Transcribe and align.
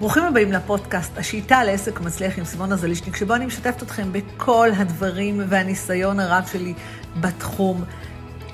ברוכים 0.00 0.22
הבאים 0.22 0.52
לפודקאסט, 0.52 1.18
השיטה 1.18 1.64
לעסק 1.64 2.00
מצליח 2.00 2.38
עם 2.38 2.44
סימונה 2.44 2.76
זלישניק, 2.76 3.16
שבו 3.16 3.34
אני 3.34 3.46
משתפת 3.46 3.82
אתכם 3.82 4.12
בכל 4.12 4.68
הדברים 4.76 5.40
והניסיון 5.48 6.20
הרב 6.20 6.44
שלי 6.52 6.74
בתחום. 7.20 7.84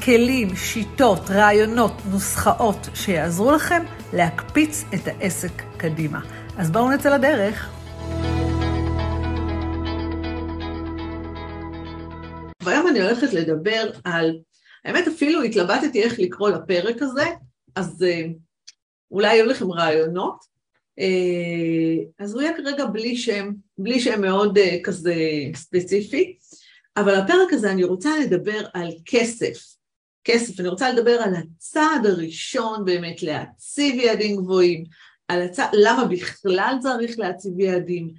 כלים, 0.04 0.56
שיטות, 0.56 1.30
רעיונות, 1.30 1.92
נוסחאות 2.10 2.88
שיעזרו 2.94 3.52
לכם 3.52 3.82
להקפיץ 4.12 4.84
את 4.94 5.00
העסק 5.06 5.62
קדימה. 5.76 6.20
אז 6.58 6.70
בואו 6.70 6.90
נצא 6.90 7.16
לדרך. 7.16 7.70
והיום 12.62 12.88
אני 12.88 13.00
הולכת 13.02 13.32
לדבר 13.32 13.90
על, 14.04 14.38
האמת 14.84 15.08
אפילו 15.08 15.42
התלבטתי 15.42 16.02
איך 16.02 16.18
לקרוא 16.18 16.50
לפרק 16.50 17.02
הזה, 17.02 17.26
אז 17.76 18.02
אה, 18.02 18.22
אולי 19.10 19.28
היו 19.28 19.46
לכם 19.46 19.72
רעיונות. 19.72 20.53
אה, 20.98 22.04
אז 22.18 22.34
הוא 22.34 22.42
יהיה 22.42 22.56
כרגע 22.56 22.86
בלי 22.86 23.16
שם, 23.16 23.50
בלי 23.78 24.00
שם 24.00 24.20
מאוד 24.20 24.58
אה, 24.58 24.76
כזה 24.84 25.14
ספציפי, 25.54 26.36
אבל 26.96 27.14
הפרק 27.14 27.52
הזה 27.52 27.70
אני 27.70 27.84
רוצה 27.84 28.10
לדבר 28.18 28.66
על 28.74 28.88
כסף. 29.06 29.74
כסף, 30.24 30.60
אני 30.60 30.68
רוצה 30.68 30.92
לדבר 30.92 31.10
על 31.10 31.34
הצעד 31.34 32.06
הראשון 32.06 32.84
באמת 32.84 33.22
להציב 33.22 33.94
יעדים 33.94 34.36
גבוהים, 34.36 34.84
על 35.28 35.42
הצע... 35.42 35.66
למה 35.72 36.04
בכלל 36.04 36.76
צריך 36.82 37.18
להציב 37.18 37.60
יעדים, 37.60 38.10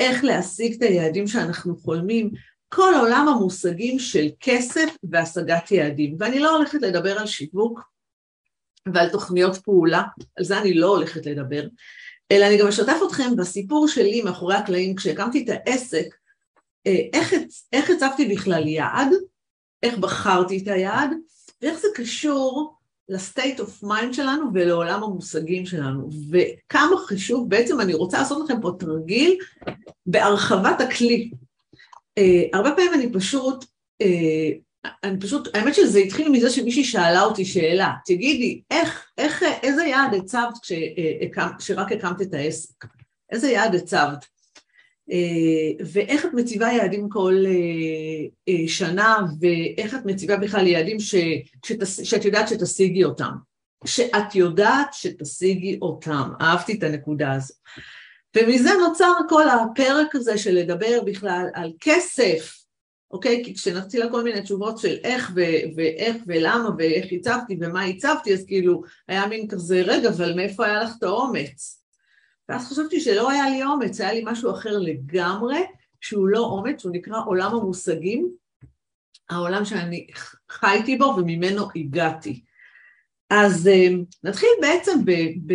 איך 0.00 0.24
להשיג 0.24 0.74
את 0.74 0.82
היעדים 0.82 1.26
שאנחנו 1.26 1.76
חולמים, 1.76 2.30
כל 2.68 2.92
עולם 3.00 3.28
המושגים 3.28 3.98
של 3.98 4.26
כסף 4.40 4.96
והשגת 5.10 5.70
יעדים. 5.70 6.16
ואני 6.20 6.38
לא 6.38 6.56
הולכת 6.56 6.82
לדבר 6.82 7.18
על 7.18 7.26
שיווק 7.26 7.80
ועל 8.94 9.10
תוכניות 9.10 9.56
פעולה, 9.56 10.02
על 10.36 10.44
זה 10.44 10.58
אני 10.58 10.74
לא 10.74 10.86
הולכת 10.86 11.26
לדבר, 11.26 11.66
אלא 12.32 12.46
אני 12.46 12.58
גם 12.58 12.66
אשתף 12.66 12.96
אתכם 13.06 13.36
בסיפור 13.36 13.88
שלי 13.88 14.22
מאחורי 14.22 14.54
הקלעים, 14.54 14.96
כשהקמתי 14.96 15.44
את 15.44 15.48
העסק, 15.48 16.06
אה, 16.86 17.00
איך, 17.12 17.34
איך 17.72 17.90
הצבתי 17.90 18.28
בכלל 18.28 18.66
יעד, 18.68 19.08
איך 19.82 19.98
בחרתי 19.98 20.58
את 20.58 20.68
היעד, 20.68 21.10
ואיך 21.62 21.78
זה 21.78 21.88
קשור 21.94 22.74
ל 23.08 23.17
state 23.17 23.60
of 23.60 23.82
mind 23.82 24.14
שלנו 24.14 24.46
ולעולם 24.54 25.02
המושגים 25.02 25.66
שלנו, 25.66 26.08
וכמה 26.30 26.96
חשוב, 27.06 27.48
בעצם 27.48 27.80
אני 27.80 27.94
רוצה 27.94 28.18
לעשות 28.18 28.44
לכם 28.44 28.60
פה 28.60 28.70
תרגיל 28.78 29.38
בהרחבת 30.06 30.80
הכלי. 30.80 31.30
Uh, 32.20 32.22
הרבה 32.52 32.70
פעמים 32.76 32.94
אני 32.94 33.12
פשוט, 33.12 33.64
uh, 34.02 34.06
אני 35.04 35.20
פשוט, 35.20 35.48
האמת 35.56 35.74
שזה 35.74 35.98
התחיל 35.98 36.28
מזה 36.28 36.50
שמישהי 36.50 36.84
שאלה 36.84 37.22
אותי 37.22 37.44
שאלה, 37.44 37.92
תגידי, 38.06 38.62
איך, 38.70 39.06
איך, 39.18 39.42
איזה 39.62 39.84
יעד 39.84 40.14
הצבת 40.14 40.54
כשרק 41.58 41.92
הקמת 41.92 42.22
את 42.22 42.34
העסק? 42.34 42.84
איזה 43.30 43.50
יעד 43.50 43.74
הצבת? 43.74 44.24
אה, 45.12 45.84
ואיך 45.92 46.24
את 46.24 46.34
מציבה 46.34 46.72
יעדים 46.72 47.08
כל 47.08 47.34
אה, 47.46 48.26
אה, 48.48 48.68
שנה, 48.68 49.16
ואיך 49.40 49.94
את 49.94 50.04
מציבה 50.04 50.36
בכלל 50.36 50.66
יעדים 50.66 51.00
ש, 51.00 51.14
שתס, 51.66 52.04
שאת 52.04 52.24
יודעת 52.24 52.48
שתשיגי 52.48 53.04
אותם. 53.04 53.32
שאת 53.84 54.34
יודעת 54.34 54.88
שתשיגי 54.92 55.78
אותם. 55.82 56.30
אהבתי 56.40 56.74
את 56.74 56.82
הנקודה 56.82 57.32
הזו. 57.32 57.54
ומזה 58.36 58.70
נוצר 58.88 59.12
כל 59.28 59.48
הפרק 59.48 60.14
הזה 60.14 60.38
של 60.38 60.54
לדבר 60.54 61.00
בכלל 61.06 61.46
על 61.54 61.72
כסף, 61.80 62.63
אוקיי? 63.14 63.44
כי 63.44 63.54
כשנרצי 63.54 63.98
לה 63.98 64.10
כל 64.10 64.24
מיני 64.24 64.42
תשובות 64.42 64.78
של 64.78 64.96
איך 65.04 65.32
ו- 65.34 65.76
ואיך 65.76 66.16
ולמה 66.26 66.68
ואיך 66.78 67.06
הצבתי 67.12 67.58
ומה 67.60 67.84
הצבתי, 67.84 68.34
אז 68.34 68.44
כאילו 68.46 68.82
היה 69.08 69.26
מין 69.26 69.48
כזה, 69.48 69.82
רגע, 69.86 70.08
אבל 70.08 70.36
מאיפה 70.36 70.66
היה 70.66 70.82
לך 70.82 70.90
את 70.98 71.02
האומץ? 71.02 71.84
ואז 72.48 72.68
חשבתי 72.68 73.00
שלא 73.00 73.30
היה 73.30 73.50
לי 73.50 73.64
אומץ, 73.64 74.00
היה 74.00 74.12
לי 74.12 74.22
משהו 74.26 74.50
אחר 74.50 74.78
לגמרי, 74.78 75.58
שהוא 76.00 76.28
לא 76.28 76.38
אומץ, 76.38 76.80
שהוא 76.80 76.92
נקרא 76.92 77.16
עולם 77.26 77.54
המושגים, 77.54 78.30
העולם 79.30 79.64
שאני 79.64 80.06
חייתי 80.50 80.96
בו 80.96 81.04
וממנו 81.04 81.68
הגעתי. 81.76 82.42
אז 83.30 83.68
אה, 83.68 83.88
נתחיל 84.24 84.48
בעצם 84.60 85.04
ב... 85.04 85.12
ב 85.46 85.54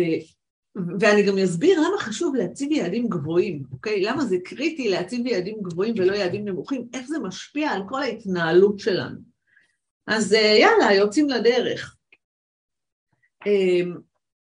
ואני 1.00 1.22
גם 1.22 1.38
אסביר 1.38 1.80
למה 1.80 1.98
חשוב 1.98 2.34
להציב 2.34 2.72
יעדים 2.72 3.08
גבוהים, 3.08 3.62
אוקיי? 3.72 4.02
למה 4.02 4.24
זה 4.24 4.36
קריטי 4.44 4.88
להציב 4.88 5.26
יעדים 5.26 5.56
גבוהים 5.62 5.94
ולא 5.98 6.12
יעדים 6.12 6.44
נמוכים, 6.44 6.88
איך 6.94 7.06
זה 7.08 7.18
משפיע 7.18 7.70
על 7.70 7.82
כל 7.88 8.02
ההתנהלות 8.02 8.78
שלנו. 8.78 9.18
אז 10.06 10.32
אה, 10.32 10.56
יאללה, 10.60 10.94
יוצאים 10.94 11.28
לדרך. 11.28 11.96
אה, 13.46 13.80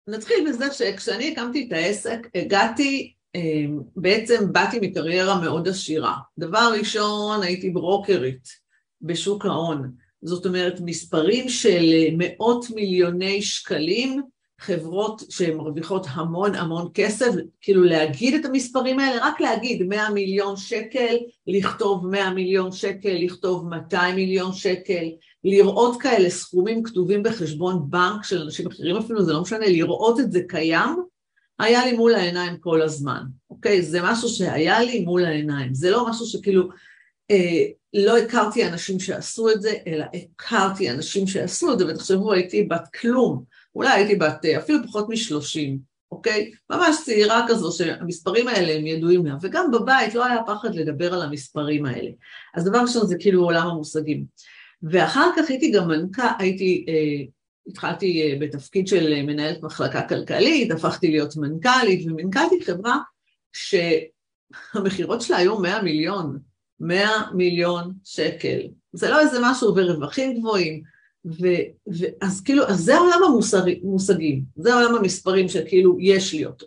נתחיל 0.09 0.49
בזה 0.49 0.73
שכשאני 0.73 1.33
הקמתי 1.33 1.67
את 1.69 1.73
העסק, 1.73 2.19
הגעתי, 2.35 3.13
אמ, 3.35 3.81
בעצם 3.97 4.53
באתי 4.53 4.79
מקריירה 4.83 5.41
מאוד 5.41 5.69
עשירה. 5.69 6.17
דבר 6.39 6.73
ראשון, 6.79 7.43
הייתי 7.43 7.71
ברוקרית 7.71 8.49
בשוק 9.03 9.47
ההון. 9.47 9.93
זאת 10.23 10.47
אומרת, 10.47 10.81
מספרים 10.81 11.49
של 11.49 11.85
מאות 12.13 12.67
מיליוני 12.75 13.43
שקלים, 13.43 14.23
חברות 14.61 15.22
שהן 15.31 15.56
מרוויחות 15.56 16.06
המון 16.11 16.55
המון 16.55 16.89
כסף, 16.94 17.31
כאילו 17.61 17.84
להגיד 17.84 18.34
את 18.34 18.44
המספרים 18.44 18.99
האלה, 18.99 19.27
רק 19.27 19.41
להגיד 19.41 19.83
100 19.83 20.11
מיליון 20.11 20.56
שקל, 20.56 21.17
לכתוב 21.47 22.06
100 22.06 22.31
מיליון 22.31 22.72
שקל, 22.72 23.17
לכתוב 23.21 23.69
200 23.69 24.15
מיליון 24.17 24.53
שקל, 24.53 25.05
לראות 25.44 26.03
כאלה 26.03 26.31
סכומים 26.31 26.83
כתובים 26.83 27.22
בחשבון 27.22 27.91
בנק 27.91 28.25
של 28.25 28.43
אנשים 28.43 28.67
אחרים 28.67 28.97
אפילו, 28.97 29.25
זה 29.25 29.33
לא 29.33 29.41
משנה, 29.41 29.67
לראות 29.67 30.21
את 30.21 30.33
זה 30.33 30.41
קיים, 30.49 30.97
היה 31.59 31.87
לי 31.87 31.93
מול 31.93 32.15
העיניים 32.15 32.56
כל 32.61 32.83
הזמן, 32.83 33.23
אוקיי? 33.50 33.83
זה 33.83 34.03
משהו 34.03 34.28
שהיה 34.28 34.83
לי 34.83 35.00
מול 35.00 35.25
העיניים, 35.25 35.75
זה 35.75 35.91
לא 35.91 36.09
משהו 36.09 36.27
שכאילו 36.27 36.69
אה, 37.31 37.65
לא 37.94 38.19
הכרתי 38.19 38.67
אנשים 38.67 39.00
שעשו 39.00 39.50
את 39.50 39.62
זה, 39.62 39.75
אלא 39.87 40.05
הכרתי 40.15 40.91
אנשים 40.91 41.27
שעשו 41.27 41.73
את 41.73 41.78
זה, 41.78 41.87
ותחשבו, 41.87 42.33
הייתי 42.33 42.62
בת 42.62 42.88
כלום, 43.00 43.44
אולי 43.76 43.88
הייתי 43.88 44.14
בת 44.14 44.44
אה, 44.44 44.59
אפילו 44.59 44.78
פחות 44.87 45.09
משלושים, 45.09 45.78
אוקיי? 46.12 46.50
ממש 46.70 46.97
צעירה 47.04 47.47
כזו 47.48 47.72
שהמספרים 47.72 48.48
האלה 48.48 48.72
הם 48.72 48.87
ידועים 48.87 49.26
לה, 49.26 49.34
וגם 49.42 49.70
בבית 49.70 50.14
לא 50.14 50.25
היה 50.25 50.42
פחד 50.47 50.75
לדבר 50.75 51.14
על 51.14 51.22
המספרים 51.22 51.87
האלה. 51.87 52.10
אז 52.54 52.64
דבר 52.64 52.78
ראשון 52.78 53.06
זה 53.06 53.16
כאילו 53.19 53.44
עולם 53.44 53.66
המושגים. 53.66 54.25
ואחר 54.82 55.31
כך 55.37 55.50
הייתי 55.50 55.70
גם 55.70 55.88
מנכ"ל, 55.88 56.22
הייתי, 56.38 56.87
אה, 56.88 57.25
התחלתי 57.66 58.22
אה, 58.22 58.38
בתפקיד 58.41 58.88
של 58.88 59.12
אה, 59.12 59.22
מנהלת 59.22 59.62
מחלקה 59.62 60.08
כלכלית, 60.08 60.70
הפכתי 60.70 61.10
להיות 61.10 61.37
מנכ"לית, 61.37 62.06
ומנכ"לתי 62.06 62.64
חברה 62.64 62.98
שהמכירות 63.53 65.22
שלה 65.22 65.37
היו 65.37 65.58
100 65.58 65.82
מיליון, 65.82 66.38
100 66.81 67.08
מיליון 67.34 67.93
שקל. 68.04 68.58
זה 68.93 69.10
לא 69.10 69.20
איזה 69.20 69.38
משהו 69.43 69.76
ורווחים 69.76 70.38
גבוהים. 70.38 70.96
ו, 71.26 71.47
ואז 71.87 72.41
כאילו, 72.41 72.69
אז 72.69 72.78
זה 72.78 72.98
עולם 72.98 73.20
המושגים, 73.25 74.42
זה 74.56 74.75
עולם 74.75 74.94
המספרים 74.94 75.48
שכאילו 75.48 75.97
יש 76.00 76.32
לי 76.34 76.47
אותו. 76.47 76.66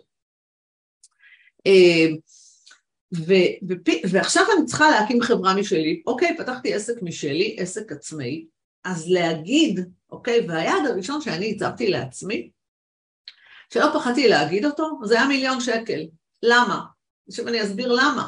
ו, 3.14 3.32
ופי, 3.68 4.02
ועכשיו 4.10 4.44
אני 4.56 4.66
צריכה 4.66 4.90
להקים 4.90 5.22
חברה 5.22 5.54
משלי, 5.54 6.02
אוקיי, 6.06 6.36
פתחתי 6.38 6.74
עסק 6.74 7.02
משלי, 7.02 7.56
עסק 7.58 7.92
עצמאי, 7.92 8.46
אז 8.84 9.08
להגיד, 9.08 9.80
אוקיי, 10.10 10.46
והיעד 10.48 10.86
הראשון 10.86 11.20
שאני 11.20 11.52
הצבתי 11.52 11.90
לעצמי, 11.90 12.50
שלא 13.72 13.86
פחדתי 13.94 14.28
להגיד 14.28 14.64
אותו, 14.64 15.00
זה 15.04 15.18
היה 15.18 15.28
מיליון 15.28 15.60
שקל. 15.60 16.06
למה? 16.42 16.80
עכשיו 17.28 17.48
אני 17.48 17.62
אסביר 17.62 17.92
למה. 17.92 18.26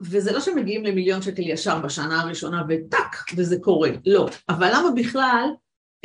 וזה 0.00 0.32
לא 0.32 0.40
שמגיעים 0.40 0.84
למיליון 0.84 1.22
שקל 1.22 1.42
ישר 1.42 1.78
בשנה 1.78 2.20
הראשונה 2.20 2.62
וטאק, 2.68 3.16
וזה 3.36 3.56
קורה, 3.60 3.90
לא. 4.06 4.28
אבל 4.48 4.70
למה 4.74 4.90
בכלל 4.96 5.48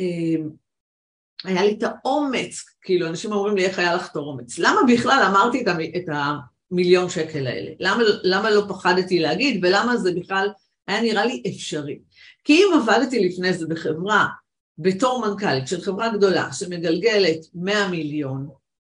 אה, 0.00 0.44
היה 1.44 1.64
לי 1.64 1.76
את 1.78 1.82
האומץ, 1.82 2.64
כאילו 2.82 3.06
אנשים 3.06 3.32
אומרים 3.32 3.56
לי 3.56 3.64
איך 3.64 3.78
היה 3.78 3.94
לך 3.94 4.10
את 4.10 4.16
האומץ, 4.16 4.58
למה 4.58 4.80
בכלל 4.92 5.22
אמרתי 5.30 5.62
את, 5.62 5.68
המ, 5.68 5.80
את 5.80 6.04
המיליון 6.70 7.08
שקל 7.08 7.46
האלה? 7.46 7.70
למה, 7.80 8.02
למה 8.22 8.50
לא 8.50 8.64
פחדתי 8.68 9.18
להגיד 9.18 9.64
ולמה 9.64 9.96
זה 9.96 10.12
בכלל 10.20 10.48
היה 10.86 11.02
נראה 11.02 11.24
לי 11.24 11.42
אפשרי? 11.46 11.98
כי 12.44 12.52
אם 12.52 12.80
עבדתי 12.80 13.28
לפני 13.28 13.52
זה 13.52 13.66
בחברה, 13.66 14.26
בתור 14.78 15.26
מנכ"לית 15.26 15.68
של 15.68 15.80
חברה 15.80 16.08
גדולה 16.08 16.52
שמגלגלת 16.52 17.38
100 17.54 17.88
מיליון, 17.88 18.48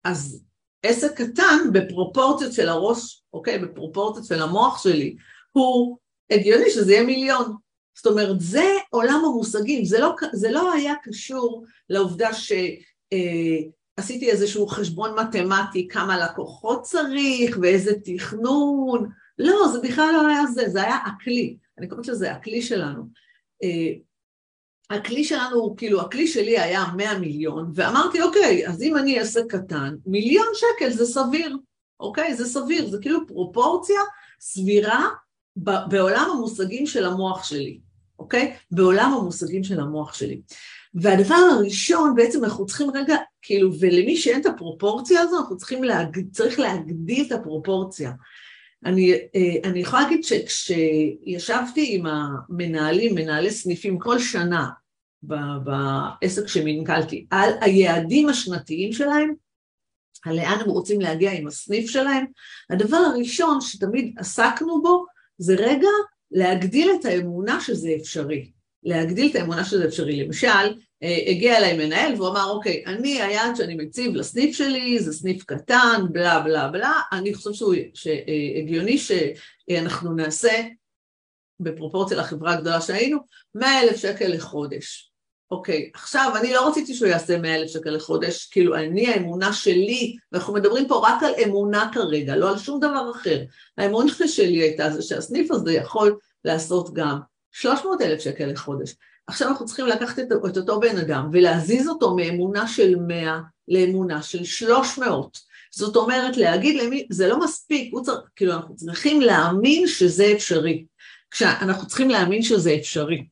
אז 0.03 0.43
עסק 0.83 1.21
קטן 1.21 1.57
בפרופורציות 1.73 2.53
של 2.53 2.69
הראש, 2.69 3.23
אוקיי, 3.33 3.59
בפרופורציות 3.59 4.25
של 4.25 4.41
המוח 4.41 4.83
שלי, 4.83 5.15
הוא 5.51 5.97
הגיוני 6.31 6.69
שזה 6.69 6.91
יהיה 6.93 7.03
מיליון. 7.03 7.55
זאת 7.97 8.07
אומרת, 8.07 8.39
זה 8.39 8.65
עולם 8.89 9.21
המושגים, 9.25 9.85
זה 9.85 9.99
לא, 9.99 10.15
זה 10.33 10.51
לא 10.51 10.73
היה 10.73 10.93
קשור 11.03 11.65
לעובדה 11.89 12.33
שעשיתי 12.33 14.25
אה, 14.27 14.31
איזשהו 14.31 14.67
חשבון 14.67 15.19
מתמטי, 15.19 15.87
כמה 15.87 16.25
לקוחות 16.25 16.81
צריך 16.81 17.57
ואיזה 17.61 17.91
תכנון, 18.03 19.09
לא, 19.39 19.67
זה 19.73 19.79
בכלל 19.81 20.09
לא 20.13 20.27
היה 20.27 20.45
זה, 20.45 20.69
זה 20.69 20.83
היה 20.83 20.95
הכלי, 20.95 21.57
אני 21.77 21.87
קוראת 21.87 22.07
לזה 22.07 22.31
הכלי 22.31 22.61
שלנו. 22.61 23.03
הכלי 24.89 25.23
שלנו 25.23 25.55
הוא, 25.55 25.77
כאילו, 25.77 26.01
הכלי 26.01 26.27
שלי 26.27 26.59
היה 26.59 26.85
100 26.97 27.19
מיליון, 27.19 27.71
ואמרתי, 27.75 28.21
אוקיי, 28.21 28.67
אז 28.67 28.81
אם 28.81 28.97
אני 28.97 29.19
אעשה 29.19 29.39
קטן, 29.49 29.95
מיליון 30.05 30.47
שקל 30.53 30.89
זה 30.89 31.05
סביר, 31.05 31.57
אוקיי? 31.99 32.35
זה 32.35 32.45
סביר, 32.45 32.89
זה 32.89 32.97
כאילו 33.01 33.27
פרופורציה 33.27 33.99
סבירה 34.39 35.07
בעולם 35.55 36.29
המושגים 36.31 36.85
של 36.85 37.05
המוח 37.05 37.43
שלי, 37.43 37.79
אוקיי? 38.19 38.55
בעולם 38.71 39.13
המושגים 39.13 39.63
של 39.63 39.79
המוח 39.79 40.13
שלי. 40.13 40.41
והדבר 40.93 41.35
הראשון, 41.35 42.15
בעצם 42.15 42.43
אנחנו 42.43 42.65
צריכים 42.65 42.91
רגע, 42.93 43.15
כאילו, 43.41 43.71
ולמי 43.79 44.17
שאין 44.17 44.41
את 44.41 44.45
הפרופורציה 44.45 45.21
הזו, 45.21 45.37
אנחנו 45.37 45.57
צריכים 45.57 45.83
להג... 45.83 46.19
צריך 46.31 46.59
להגדיל 46.59 47.25
את 47.27 47.31
הפרופורציה. 47.31 48.11
אני, 48.85 49.13
אה, 49.13 49.69
אני 49.69 49.79
יכולה 49.79 50.01
להגיד 50.01 50.23
שכשישבתי 50.23 51.95
עם 51.95 52.05
המנהלים, 52.05 53.15
מנהלי 53.15 53.51
סניפים 53.51 53.99
כל 53.99 54.19
שנה 54.19 54.69
בעסק 55.63 56.47
שמנכלתי, 56.47 57.25
על 57.29 57.53
היעדים 57.61 58.29
השנתיים 58.29 58.93
שלהם, 58.93 59.33
על 60.25 60.35
לאן 60.35 60.57
הם 60.61 60.69
רוצים 60.69 61.01
להגיע 61.01 61.31
עם 61.31 61.47
הסניף 61.47 61.89
שלהם, 61.89 62.25
הדבר 62.69 62.97
הראשון 62.97 63.61
שתמיד 63.61 64.15
עסקנו 64.17 64.81
בו 64.81 65.05
זה 65.37 65.55
רגע 65.55 65.89
להגדיל 66.31 66.91
את 66.99 67.05
האמונה 67.05 67.61
שזה 67.61 67.89
אפשרי. 68.01 68.51
להגדיל 68.83 69.31
את 69.31 69.35
האמונה 69.35 69.65
שזה 69.65 69.85
אפשרי. 69.85 70.23
למשל, 70.23 70.47
אה, 71.03 71.17
הגיע 71.27 71.57
אליי 71.57 71.77
מנהל 71.77 72.13
והוא 72.15 72.29
אמר, 72.29 72.49
אוקיי, 72.49 72.83
אני, 72.87 73.21
היעד 73.21 73.55
שאני 73.55 73.75
מציב 73.75 74.15
לסניף 74.15 74.57
שלי 74.57 74.99
זה 74.99 75.13
סניף 75.13 75.43
קטן, 75.43 76.01
בלה 76.11 76.39
בלה 76.39 76.67
בלה, 76.67 76.93
אני 77.11 77.33
חושב 77.33 77.53
שהוא, 77.53 77.75
שהגיוני 77.93 78.97
שאנחנו 78.97 80.13
נעשה, 80.13 80.63
בפרופורציה 81.59 82.17
לחברה 82.17 82.53
הגדולה 82.53 82.81
שהיינו, 82.81 83.17
100 83.55 83.81
אלף 83.81 83.97
שקל 83.97 84.27
לחודש. 84.27 85.11
אוקיי, 85.51 85.89
עכשיו, 85.93 86.33
אני 86.39 86.53
לא 86.53 86.67
רציתי 86.67 86.93
שהוא 86.93 87.07
יעשה 87.07 87.37
100 87.37 87.55
אלף 87.55 87.69
שקל 87.69 87.89
לחודש, 87.89 88.45
כאילו, 88.45 88.75
אני, 88.75 89.07
האמונה 89.07 89.53
שלי, 89.53 90.15
ואנחנו 90.31 90.53
מדברים 90.53 90.87
פה 90.87 91.07
רק 91.07 91.23
על 91.23 91.33
אמונה 91.45 91.89
כרגע, 91.93 92.35
לא 92.35 92.49
על 92.49 92.57
שום 92.57 92.79
דבר 92.79 93.11
אחר. 93.11 93.43
האמונה 93.77 94.11
שלי 94.27 94.61
הייתה 94.61 94.89
זה 94.89 95.01
שהסניף 95.01 95.51
הזה 95.51 95.73
יכול 95.73 96.17
לעשות 96.45 96.93
גם 96.93 97.19
300 97.51 98.01
אלף 98.01 98.21
שקל 98.21 98.45
לחודש. 98.45 98.95
עכשיו 99.27 99.47
אנחנו 99.47 99.65
צריכים 99.65 99.85
לקחת 99.85 100.19
את, 100.19 100.25
את 100.49 100.57
אותו 100.57 100.79
בן 100.79 100.97
אדם 100.97 101.29
ולהזיז 101.33 101.87
אותו 101.87 102.15
מאמונה 102.15 102.67
של 102.67 102.95
100 102.95 103.39
לאמונה 103.67 104.21
של 104.21 104.43
300. 104.43 105.37
זאת 105.71 105.95
אומרת, 105.95 106.37
להגיד 106.37 106.83
למי, 106.83 107.07
זה 107.09 107.27
לא 107.27 107.39
מספיק, 107.39 107.93
צריך, 108.03 108.17
כאילו, 108.35 108.53
אנחנו 108.53 108.75
צריכים 108.75 109.21
להאמין 109.21 109.87
שזה 109.87 110.31
אפשרי. 110.35 110.85
כשאנחנו 111.31 111.87
צריכים 111.87 112.09
להאמין 112.09 112.41
שזה 112.41 112.75
אפשרי. 112.79 113.27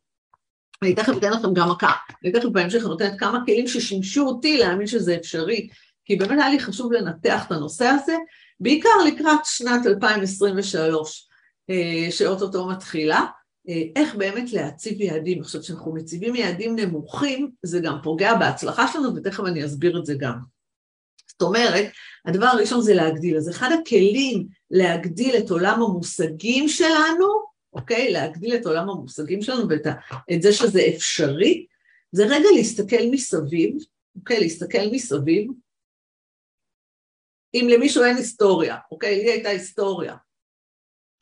אני 0.81 0.95
תכף 0.95 1.17
אתן 1.17 1.33
לכם 1.33 1.53
גם 1.53 1.69
מכה, 1.69 1.91
אני 2.23 2.31
תכף 2.31 2.45
בהמשך 2.45 2.83
נותנת 2.83 3.19
כמה 3.19 3.39
כלים 3.45 3.67
ששימשו 3.67 4.21
אותי 4.21 4.57
להאמין 4.57 4.87
שזה 4.87 5.15
אפשרי, 5.15 5.69
כי 6.05 6.15
באמת 6.15 6.39
היה 6.39 6.49
לי 6.49 6.59
חשוב 6.59 6.91
לנתח 6.91 7.45
את 7.47 7.51
הנושא 7.51 7.85
הזה, 7.85 8.15
בעיקר 8.59 8.89
לקראת 9.07 9.39
שנת 9.43 9.85
2023, 9.85 11.27
אה, 11.69 12.11
שאוטוטו 12.11 12.67
מתחילה, 12.67 13.25
איך 13.95 14.15
באמת 14.15 14.53
להציב 14.53 15.01
יעדים. 15.01 15.41
עכשיו, 15.41 15.61
כשאנחנו 15.61 15.93
מציבים 15.93 16.35
יעדים 16.35 16.75
נמוכים, 16.75 17.51
זה 17.63 17.79
גם 17.79 17.97
פוגע 18.03 18.35
בהצלחה 18.35 18.87
שלנו, 18.93 19.15
ותכף 19.15 19.43
אני 19.43 19.65
אסביר 19.65 19.99
את 19.99 20.05
זה 20.05 20.13
גם. 20.19 20.37
זאת 21.27 21.41
אומרת, 21.41 21.85
הדבר 22.25 22.45
הראשון 22.45 22.81
זה 22.81 22.93
להגדיל. 22.93 23.37
אז 23.37 23.49
אחד 23.49 23.69
הכלים 23.81 24.47
להגדיל 24.71 25.37
את 25.37 25.49
עולם 25.49 25.81
המושגים 25.81 26.67
שלנו, 26.67 27.27
אוקיי? 27.73 28.11
להגדיל 28.11 28.55
את 28.55 28.65
עולם 28.65 28.89
המושגים 28.89 29.41
שלנו 29.41 29.69
ואת 29.69 29.87
את 30.33 30.41
זה 30.41 30.53
שזה 30.53 30.81
אפשרי, 30.95 31.65
זה 32.11 32.25
רגע 32.25 32.47
להסתכל 32.55 33.03
מסביב, 33.11 33.77
אוקיי? 34.15 34.39
להסתכל 34.39 34.87
מסביב. 34.91 35.51
אם 37.53 37.67
למישהו 37.71 38.03
אין 38.03 38.17
היסטוריה, 38.17 38.77
אוקיי? 38.91 39.23
לי 39.23 39.31
הייתה 39.31 39.49
היסטוריה. 39.49 40.15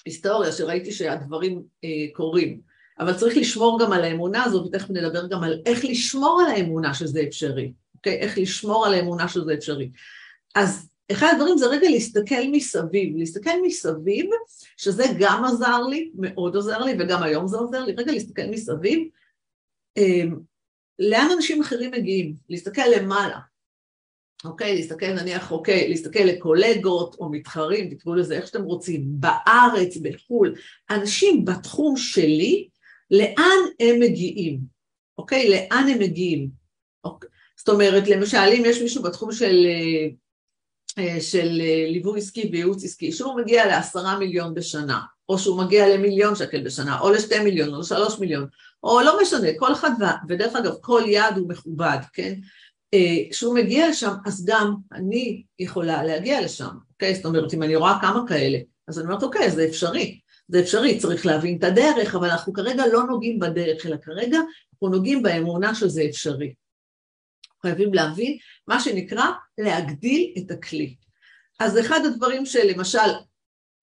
היסטוריה 0.06 0.52
שראיתי 0.52 0.92
שהדברים 0.92 1.64
אה, 1.84 1.90
קורים, 2.14 2.60
אבל 3.00 3.14
צריך 3.14 3.38
לשמור 3.38 3.80
גם 3.82 3.94
על 3.94 4.04
האמונה 4.04 4.44
הזאת, 4.44 4.68
ותכף 4.68 4.90
נדבר 4.90 5.28
גם 5.28 5.44
על 5.44 5.62
איך 5.66 5.86
לשמור 5.86 6.42
על 6.42 6.52
האמונה 6.52 6.94
שזה 6.94 7.24
אפשרי, 7.28 7.74
אוקיי? 7.96 8.14
איך 8.14 8.38
לשמור 8.38 8.86
על 8.86 8.94
האמונה 8.94 9.28
שזה 9.28 9.54
אפשרי. 9.54 9.90
אז 10.56 10.90
אחד 11.12 11.28
הדברים 11.34 11.58
זה 11.58 11.68
רגע 11.68 11.90
להסתכל 11.90 12.48
מסביב, 12.52 13.18
להסתכל 13.18 13.62
מסביב, 13.66 14.30
שזה 14.78 15.04
גם 15.20 15.46
עזר 15.46 15.82
לי, 15.82 16.12
מאוד 16.16 16.56
עוזר 16.56 16.80
לי, 16.80 16.94
וגם 17.00 17.24
היום 17.24 17.48
זה 17.48 17.58
עוזר 17.58 17.86
לי, 17.86 17.94
רגע 17.94 18.12
להסתכל 18.12 18.46
מסביב, 18.50 19.08
אמ, 19.98 20.40
לאן 21.00 21.28
אנשים 21.36 21.62
אחרים 21.62 21.92
מגיעים, 21.92 22.36
להסתכל 22.50 22.88
למעלה, 22.98 23.40
אוקיי, 24.46 24.76
להסתכל 24.76 25.14
נניח, 25.14 25.52
אוקיי, 25.52 25.90
להסתכל 25.90 26.20
לקולגות 26.20 27.16
או 27.20 27.30
מתחרים, 27.30 27.90
תקראו 27.90 28.16
לזה 28.16 28.36
איך 28.36 28.48
שאתם 28.48 28.64
רוצים, 28.64 29.06
בארץ, 29.08 29.98
בחו"ל, 29.98 30.56
אנשים 30.90 31.46
בתחום 31.46 31.98
שלי, 31.98 32.68
לאן 33.12 33.60
הם 33.80 34.00
מגיעים, 34.00 34.60
אוקיי, 35.18 35.50
לאן 35.50 35.88
הם 35.90 36.00
מגיעים. 36.00 36.50
אוקיי. 37.04 37.30
זאת 37.58 37.70
אומרת, 37.70 38.08
למשל, 38.08 38.38
אם 38.38 38.64
יש 38.66 38.82
מישהו 38.82 39.04
בתחום 39.04 39.32
של 39.32 39.66
אה, 39.66 40.08
אה, 41.04 41.22
של 41.22 41.62
אה, 41.62 41.86
ליווי 41.90 42.20
עסקי 42.20 42.50
וייעוץ 42.52 42.84
עסקי, 42.84 43.12
שהוא 43.12 43.38
מגיע 43.42 43.66
לעשרה 43.66 44.20
מיליון 44.20 44.54
בשנה, 44.54 45.02
או 45.30 45.40
שהוא 45.40 45.64
מגיע 45.64 45.88
למיליון 45.88 46.36
שקל 46.36 46.64
בשנה, 46.64 47.00
או 47.00 47.12
לשתי 47.12 47.40
מיליון, 47.40 47.74
או 47.74 47.80
לשלוש 47.80 48.20
מיליון, 48.20 48.48
או 48.84 49.02
לא 49.02 49.22
משנה, 49.22 49.48
כל 49.58 49.74
אחד, 49.74 49.90
ודרך 50.30 50.56
אגב, 50.56 50.74
כל 50.82 51.02
יעד 51.06 51.38
הוא 51.38 51.50
מכובד, 51.50 51.98
כן? 52.14 52.34
אה, 52.94 53.32
כשהוא 53.32 53.56
מגיע 53.56 53.90
לשם, 53.90 54.14
אז 54.26 54.46
גם 54.46 54.76
אני 54.92 55.44
יכולה 55.60 56.04
להגיע 56.04 56.42
לשם, 56.42 56.70
אוקיי? 56.94 57.16
זאת 57.16 57.26
אומרת, 57.26 57.54
אם 57.54 57.64
אני 57.64 57.76
רואה 57.76 57.98
כמה 58.02 58.28
כאלה, 58.28 58.58
אז 58.88 59.00
אני 59.00 59.08
אומרת, 59.08 59.24
אוקיי, 59.24 59.52
זה 59.52 59.66
אפשרי, 59.66 60.20
זה 60.48 60.60
אפשרי, 60.60 61.00
צריך 61.00 61.26
להבין 61.26 61.58
את 61.58 61.64
הדרך, 61.64 62.16
אבל 62.16 62.30
אנחנו 62.30 62.54
כרגע 62.54 62.84
לא 62.88 63.04
נוגעים 63.04 63.40
בדרך, 63.40 63.86
אלא 63.86 63.98
כרגע 63.98 64.38
אנחנו 64.74 64.90
נוגעים 64.90 65.24
באמונה 65.24 65.76
שזה 65.76 66.04
אפשרי. 66.10 66.54
חייבים 67.62 67.94
להבין 67.94 68.38
מה 68.68 68.80
שנקרא 68.80 69.26
להגדיל 69.58 70.34
את 70.38 70.52
הכלי. 70.52 70.96
אז 71.60 71.80
אחד 71.80 72.00
הדברים 72.06 72.46
שלמשל, 72.46 73.10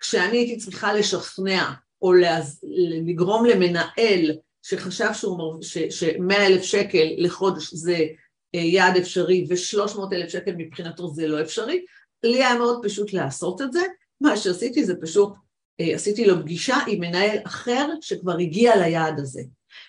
כשאני 0.01 0.39
הייתי 0.39 0.57
צריכה 0.57 0.95
לשכנע 0.95 1.73
או 2.03 2.13
להז... 2.13 2.61
לגרום 3.07 3.47
למנהל 3.47 4.31
שחשב 4.63 5.11
ש-100 5.91 6.35
אלף 6.37 6.63
שקל 6.63 7.07
לחודש 7.19 7.75
זה 7.75 8.07
יעד 8.55 8.97
אפשרי 8.97 9.47
ו-300 9.49 9.99
אלף 10.13 10.29
שקל 10.29 10.53
מבחינתו 10.57 11.09
זה 11.09 11.29
לא 11.29 11.41
אפשרי, 11.41 11.85
לי 12.23 12.45
היה 12.45 12.55
מאוד 12.55 12.81
פשוט 12.83 13.13
לעשות 13.13 13.63
את 13.63 13.73
זה, 13.73 13.83
מה 14.21 14.37
שעשיתי 14.37 14.85
זה 14.85 14.95
פשוט, 15.01 15.33
אה, 15.81 15.95
עשיתי 15.95 16.25
לו 16.25 16.41
פגישה 16.41 16.77
עם 16.87 17.01
מנהל 17.01 17.39
אחר 17.47 17.89
שכבר 18.01 18.39
הגיע 18.39 18.77
ליעד 18.77 19.21
הזה. 19.21 19.43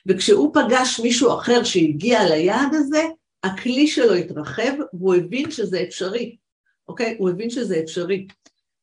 וכשהוא 0.05 0.53
פגש 0.53 1.00
מישהו 1.00 1.34
אחר 1.34 1.63
שהגיע 1.63 2.24
ליעד 2.24 2.74
הזה, 2.74 3.03
הכלי 3.43 3.88
שלו 3.88 4.13
התרחב 4.13 4.74
והוא 4.93 5.15
הבין 5.15 5.51
שזה 5.51 5.84
אפשרי, 5.88 6.38
אוקיי? 6.88 7.15
הוא 7.20 7.29
הבין 7.29 7.50
שזה 7.50 7.79
אפשרי. 7.84 8.27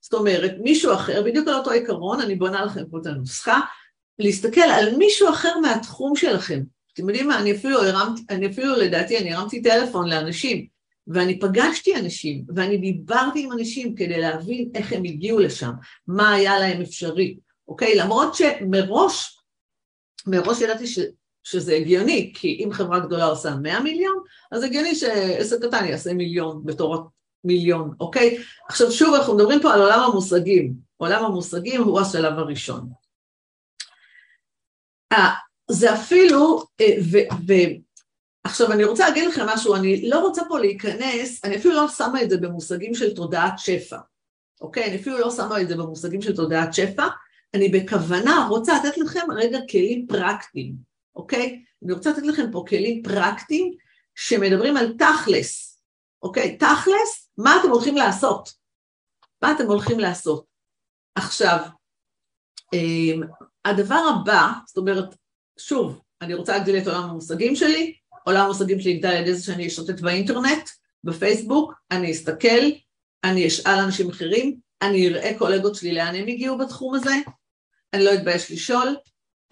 זאת 0.01 0.15
אומרת, 0.15 0.55
מישהו 0.61 0.95
אחר, 0.95 1.23
בדיוק 1.23 1.49
על 1.49 1.55
אותו 1.55 1.71
עיקרון, 1.71 2.21
אני 2.21 2.35
בונה 2.35 2.65
לכם 2.65 2.85
פה 2.91 2.99
את 2.99 3.07
הנוסחה, 3.07 3.61
להסתכל 4.19 4.61
על 4.61 4.97
מישהו 4.97 5.29
אחר 5.29 5.59
מהתחום 5.59 6.17
שלכם. 6.17 6.61
אתם 7.01 7.09
יודעים 7.09 7.29
מה, 7.29 7.41
אני 7.41 7.53
אפילו 7.53 7.83
הרמתי, 7.83 8.23
אני 8.31 8.47
אפילו 8.47 8.77
לדעתי, 8.77 9.19
אני 9.19 9.35
הרמתי 9.35 9.63
טלפון 9.63 10.09
לאנשים, 10.09 10.67
ואני 11.07 11.41
פגשתי 11.41 11.97
אנשים, 11.97 12.45
ואני 12.55 12.77
דיברתי 12.77 13.45
עם 13.45 13.53
אנשים 13.53 13.95
כדי 13.95 14.21
להבין 14.21 14.71
איך 14.75 14.93
הם 14.93 15.05
הגיעו 15.05 15.39
לשם, 15.39 15.71
מה 16.07 16.33
היה 16.33 16.59
להם 16.59 16.81
אפשרי, 16.81 17.37
אוקיי? 17.69 17.95
למרות 17.95 18.35
שמראש, 18.35 19.39
מראש 20.27 20.61
ידעתי 20.61 20.87
ש, 20.87 20.99
שזה 21.45 21.75
הגיוני, 21.75 22.33
כי 22.35 22.63
אם 22.65 22.73
חברה 22.73 23.01
גדולה 23.01 23.25
עושה 23.25 23.55
100 23.55 23.81
מיליון, 23.81 24.23
אז 24.53 24.63
הגיוני 24.63 24.95
שעסק 24.95 25.57
קטן 25.63 25.85
יעשה 25.85 26.13
מיליון 26.15 26.63
בתור 26.65 27.09
מיליון, 27.45 27.95
אוקיי? 28.01 28.39
עכשיו 28.69 28.93
שוב, 28.93 29.15
אנחנו 29.15 29.35
מדברים 29.35 29.61
פה 29.63 29.73
על 29.73 29.81
עולם 29.81 30.01
המושגים. 30.01 30.75
עולם 30.97 31.25
המושגים 31.25 31.83
הוא 31.83 32.01
השלב 32.01 32.39
הראשון. 32.39 32.91
אה, 35.71 35.75
זה 35.75 35.95
אפילו, 35.95 36.65
אה, 36.81 36.97
ועכשיו 38.47 38.73
אני 38.73 38.85
רוצה 38.85 39.09
להגיד 39.09 39.29
לכם 39.29 39.47
משהו, 39.47 39.75
אני 39.75 40.09
לא 40.09 40.19
רוצה 40.21 40.43
פה 40.49 40.59
להיכנס, 40.59 41.45
אני 41.45 41.57
אפילו 41.57 41.75
לא 41.75 41.89
שמה 41.89 42.23
את 42.23 42.31
זה 42.31 42.37
במושגים 42.37 42.95
של 42.95 43.15
תודעת 43.15 43.59
שפע, 43.59 43.99
אוקיי? 44.61 44.85
אני 44.85 44.97
אפילו 44.97 45.19
לא 45.19 45.31
שמה 45.31 45.61
את 45.61 45.69
זה 45.69 45.77
במושגים 45.77 46.23
של 46.23 46.37
תודעת 46.37 46.75
שפע, 46.75 47.07
אני 47.55 47.69
בכוונה 47.69 48.47
רוצה 48.51 48.73
לתת 48.79 48.99
לכם 48.99 49.31
רגע 49.37 49.59
כלים 49.71 50.07
פרקטיים. 50.07 50.91
אוקיי? 51.17 51.65
אני 51.85 51.93
רוצה 51.93 52.11
לתת 52.11 52.23
לכם 52.23 52.53
פה 52.53 52.65
כלים 52.69 53.03
פרקטיים 53.03 53.73
שמדברים 54.15 54.77
על 54.77 54.95
תכלס, 54.99 55.83
אוקיי? 56.23 56.57
תכלס, 56.57 57.31
מה 57.39 57.57
אתם 57.61 57.69
הולכים 57.71 57.97
לעשות? 57.97 58.53
מה 59.43 59.53
אתם 59.53 59.67
הולכים 59.67 59.99
לעשות? 59.99 60.45
עכשיו, 61.15 61.59
אמ, 62.73 63.21
הדבר 63.65 64.03
הבא, 64.15 64.53
זאת 64.67 64.77
אומרת, 64.77 65.15
שוב, 65.61 66.01
אני 66.21 66.35
רוצה 66.35 66.53
להגדיל 66.53 66.79
את 66.79 66.87
עולם 66.87 67.03
המושגים 67.03 67.57
שלי, 67.57 67.95
עולם 68.25 68.45
המושגים 68.45 68.81
שלי 68.81 68.91
יגדל 68.91 69.09
על 69.09 69.23
ידי 69.23 69.35
זה 69.35 69.45
שאני 69.45 69.67
אשוטט 69.67 70.01
באינטרנט, 70.01 70.69
בפייסבוק, 71.05 71.75
אני 71.91 72.13
אסתכל, 72.13 72.71
אני 73.25 73.47
אשאל 73.47 73.79
אנשים 73.79 74.11
אחרים, 74.11 74.57
אני 74.83 75.09
אראה 75.09 75.39
קולגות 75.39 75.75
שלי 75.75 75.93
לאן 75.93 76.15
הם 76.15 76.27
הגיעו 76.29 76.59
בתחום 76.59 76.95
הזה, 76.95 77.15
אני 77.95 78.05
לא 78.05 78.15
אתבייש 78.15 78.51
לשאול, 78.51 78.97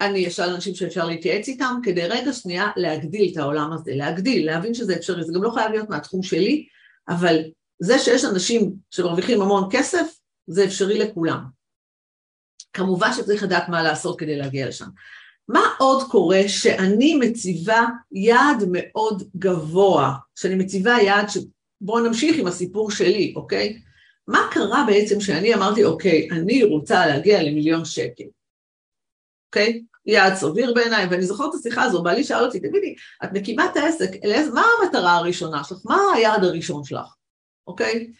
אני 0.01 0.27
אשאל 0.27 0.49
אנשים 0.49 0.75
שאפשר 0.75 1.05
להתייעץ 1.05 1.47
איתם, 1.47 1.79
כדי 1.83 2.07
רגע 2.07 2.33
שנייה 2.33 2.67
להגדיל 2.75 3.31
את 3.31 3.37
העולם 3.37 3.73
הזה, 3.73 3.91
להגדיל, 3.95 4.45
להבין 4.45 4.73
שזה 4.73 4.95
אפשרי, 4.95 5.23
זה 5.23 5.33
גם 5.35 5.43
לא 5.43 5.51
חייב 5.51 5.71
להיות 5.71 5.89
מהתחום 5.89 6.23
שלי, 6.23 6.67
אבל 7.09 7.37
זה 7.79 7.99
שיש 7.99 8.25
אנשים 8.25 8.73
שמרוויחים 8.91 9.41
המון 9.41 9.69
כסף, 9.71 10.07
זה 10.47 10.65
אפשרי 10.65 10.99
לכולם. 10.99 11.45
כמובן 12.73 13.13
שצריך 13.13 13.43
לדעת 13.43 13.69
מה 13.69 13.83
לעשות 13.83 14.19
כדי 14.19 14.37
להגיע 14.37 14.67
לשם. 14.67 14.87
מה 15.49 15.73
עוד 15.79 16.03
קורה 16.11 16.41
שאני 16.47 17.15
מציבה 17.15 17.85
יעד 18.11 18.63
מאוד 18.71 19.23
גבוה, 19.35 20.13
שאני 20.35 20.55
מציבה 20.55 20.91
יעד 20.91 21.29
ש... 21.29 21.37
בואו 21.81 22.03
נמשיך 22.03 22.37
עם 22.39 22.47
הסיפור 22.47 22.91
שלי, 22.91 23.33
אוקיי? 23.35 23.81
מה 24.27 24.47
קרה 24.51 24.83
בעצם 24.87 25.21
שאני 25.21 25.53
אמרתי, 25.53 25.83
אוקיי, 25.83 26.27
אני 26.31 26.63
רוצה 26.63 27.07
להגיע 27.07 27.43
למיליון 27.43 27.85
שקל, 27.85 28.23
אוקיי? 29.47 29.83
יעד 30.05 30.35
סביר 30.35 30.73
בעיניי, 30.73 31.05
ואני 31.11 31.23
זוכרת 31.23 31.49
את 31.49 31.59
השיחה 31.59 31.83
הזו, 31.83 32.03
בעלי 32.03 32.23
שאל 32.23 32.45
אותי, 32.45 32.59
תגידי, 32.59 32.95
את 33.23 33.29
מקימה 33.33 33.65
את 33.65 33.77
העסק, 33.77 34.11
מה 34.53 34.63
המטרה 34.81 35.15
הראשונה 35.15 35.63
שלך? 35.63 35.77
מה 35.85 35.97
היעד 36.15 36.43
הראשון 36.43 36.83
שלך, 36.83 37.15
אוקיי? 37.67 38.11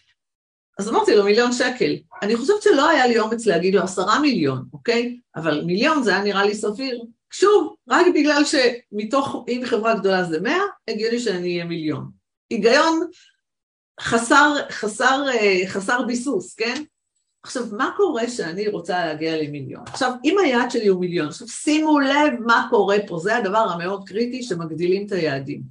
אז 0.78 0.88
אמרתי 0.88 1.16
לו 1.16 1.24
מיליון 1.24 1.52
שקל. 1.52 1.96
אני 2.22 2.36
חושבת 2.36 2.62
שלא 2.62 2.88
היה 2.88 3.06
לי 3.06 3.18
אומץ 3.18 3.46
להגיד 3.46 3.74
לו 3.74 3.82
עשרה 3.82 4.18
מיליון, 4.20 4.64
אוקיי? 4.72 5.18
אבל 5.36 5.64
מיליון 5.64 6.02
זה 6.02 6.10
היה 6.10 6.24
נראה 6.24 6.44
לי 6.44 6.54
סביר. 6.54 7.04
שוב, 7.30 7.74
רק 7.88 8.06
בגלל 8.14 8.42
שמתוך, 8.44 9.44
אם 9.48 9.62
חברה 9.64 9.94
גדולה 9.94 10.24
זה 10.24 10.40
מאה, 10.40 10.62
הגיוני 10.88 11.18
שאני 11.18 11.52
אהיה 11.54 11.64
מיליון. 11.64 12.10
היגיון 12.50 13.00
חסר, 14.00 14.54
חסר, 14.70 15.24
חסר 15.66 16.02
ביסוס, 16.02 16.54
כן? 16.54 16.82
עכשיו, 17.42 17.62
מה 17.72 17.90
קורה 17.96 18.28
שאני 18.28 18.68
רוצה 18.68 19.06
להגיע 19.06 19.42
למיליון? 19.42 19.82
עכשיו, 19.86 20.12
אם 20.24 20.36
היעד 20.38 20.70
שלי 20.70 20.86
הוא 20.86 21.00
מיליון, 21.00 21.28
עכשיו 21.28 21.48
שימו 21.48 22.00
לב 22.00 22.32
מה 22.46 22.66
קורה 22.70 22.96
פה, 23.06 23.18
זה 23.18 23.36
הדבר 23.36 23.58
המאוד 23.58 24.08
קריטי 24.08 24.42
שמגדילים 24.42 25.06
את 25.06 25.12
היעדים. 25.12 25.62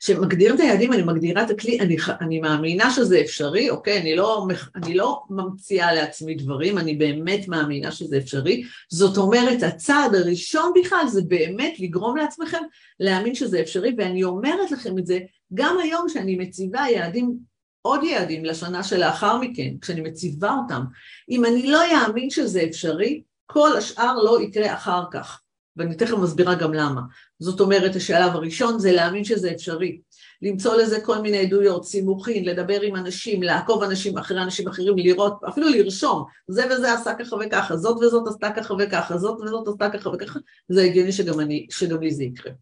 כשמגדירים 0.00 0.54
את 0.54 0.60
היעדים, 0.60 0.92
אני 0.92 1.02
מגדירה 1.02 1.42
את 1.42 1.50
הכלי, 1.50 1.80
אני, 1.80 1.96
אני 2.20 2.40
מאמינה 2.40 2.90
שזה 2.90 3.20
אפשרי, 3.20 3.70
אוקיי? 3.70 4.00
אני 4.00 4.16
לא, 4.16 4.46
אני 4.76 4.94
לא 4.94 5.22
ממציאה 5.30 5.92
לעצמי 5.92 6.34
דברים, 6.34 6.78
אני 6.78 6.96
באמת 6.96 7.48
מאמינה 7.48 7.92
שזה 7.92 8.18
אפשרי. 8.18 8.62
זאת 8.90 9.16
אומרת, 9.16 9.62
הצעד 9.62 10.14
הראשון 10.14 10.72
בכלל 10.80 11.04
זה 11.08 11.22
באמת 11.22 11.80
לגרום 11.80 12.16
לעצמכם 12.16 12.62
להאמין 13.00 13.34
שזה 13.34 13.60
אפשרי, 13.60 13.94
ואני 13.98 14.24
אומרת 14.24 14.70
לכם 14.70 14.98
את 14.98 15.06
זה 15.06 15.18
גם 15.54 15.78
היום 15.82 16.08
שאני 16.08 16.36
מציבה 16.36 16.80
יעדים, 16.90 17.36
עוד 17.82 18.04
יעדים 18.04 18.44
לשנה 18.44 18.82
שלאחר 18.82 19.38
מכן, 19.38 19.74
כשאני 19.80 20.00
מציבה 20.00 20.54
אותם. 20.62 20.82
אם 21.30 21.44
אני 21.44 21.66
לא 21.66 21.80
אאמין 21.84 22.30
שזה 22.30 22.62
אפשרי, 22.62 23.22
כל 23.46 23.76
השאר 23.76 24.14
לא 24.22 24.42
יקרה 24.42 24.74
אחר 24.74 25.02
כך. 25.12 25.40
ואני 25.76 25.94
תכף 25.94 26.16
מסבירה 26.16 26.54
גם 26.54 26.74
למה. 26.74 27.00
זאת 27.38 27.60
אומרת, 27.60 27.96
השלב 27.96 28.32
הראשון 28.32 28.78
זה 28.78 28.92
להאמין 28.92 29.24
שזה 29.24 29.52
אפשרי. 29.52 30.00
למצוא 30.42 30.76
לזה 30.76 31.00
כל 31.00 31.18
מיני 31.18 31.38
עדויות, 31.38 31.84
סימוכין, 31.84 32.44
לדבר 32.44 32.80
עם 32.80 32.96
אנשים, 32.96 33.42
לעקוב 33.42 33.82
אנשים 33.82 34.18
אחרי 34.18 34.42
אנשים 34.42 34.68
אחרים, 34.68 34.94
לראות, 34.96 35.40
אפילו 35.48 35.68
לרשום, 35.68 36.24
זה 36.48 36.66
וזה 36.70 36.92
עשה 36.92 37.14
ככה 37.14 37.36
וככה, 37.36 37.76
זאת 37.76 37.96
וזאת 37.96 38.28
עשתה 38.28 38.50
ככה 38.56 38.74
וככה, 38.78 39.18
זאת 39.18 39.40
וזאת 39.40 39.68
עשתה 39.68 39.90
ככה 39.90 40.10
וככה, 40.10 40.38
זה 40.68 40.82
הגיוני 40.82 41.12
שגם, 41.12 41.40
אני, 41.40 41.66
שגם 41.70 42.00
לי 42.00 42.10
זה 42.10 42.24
יקרה. 42.24 42.52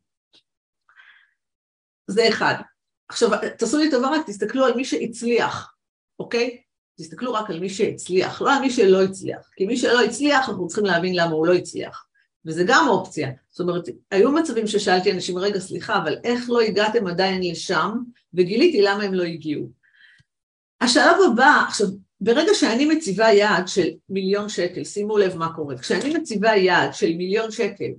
זה 2.06 2.28
אחד. 2.28 2.54
עכשיו, 3.08 3.30
תעשו 3.58 3.78
לי 3.78 3.90
טובה 3.90 4.10
רק, 4.10 4.26
תסתכלו 4.26 4.64
על 4.64 4.74
מי 4.74 4.84
שהצליח, 4.84 5.74
אוקיי? 6.18 6.62
תסתכלו 7.00 7.32
רק 7.32 7.50
על 7.50 7.60
מי 7.60 7.68
שהצליח, 7.68 8.42
לא 8.42 8.52
על 8.54 8.60
מי 8.60 8.70
שלא 8.70 9.02
הצליח. 9.02 9.50
כי 9.56 9.66
מי 9.66 9.76
שלא 9.76 10.04
הצליח, 10.04 10.48
אנחנו 10.48 10.66
צריכים 10.66 10.84
להבין 10.84 11.16
למה 11.16 11.32
הוא 11.32 11.46
לא 11.46 11.54
הצליח. 11.54 12.07
וזה 12.48 12.64
גם 12.66 12.86
אופציה. 12.88 13.30
זאת 13.50 13.60
אומרת, 13.60 13.84
היו 14.10 14.32
מצבים 14.32 14.66
ששאלתי 14.66 15.12
אנשים, 15.12 15.38
רגע, 15.38 15.60
סליחה, 15.60 15.96
אבל 15.96 16.16
איך 16.24 16.50
לא 16.50 16.60
הגעתם 16.60 17.06
עדיין 17.06 17.42
לשם? 17.50 17.98
וגיליתי 18.34 18.82
למה 18.82 19.02
הם 19.02 19.14
לא 19.14 19.22
הגיעו. 19.22 19.70
השלב 20.80 21.16
הבא, 21.32 21.64
עכשיו, 21.68 21.86
ברגע 22.20 22.54
שאני 22.54 22.84
מציבה 22.84 23.32
יעד 23.32 23.68
של 23.68 23.88
מיליון 24.08 24.48
שקל, 24.48 24.84
שימו 24.84 25.18
לב 25.18 25.36
מה 25.36 25.54
קורה, 25.54 25.78
כשאני 25.78 26.14
מציבה 26.14 26.56
יעד 26.56 26.94
של 26.94 27.06
מיליון 27.06 27.50
שקל, 27.50 27.92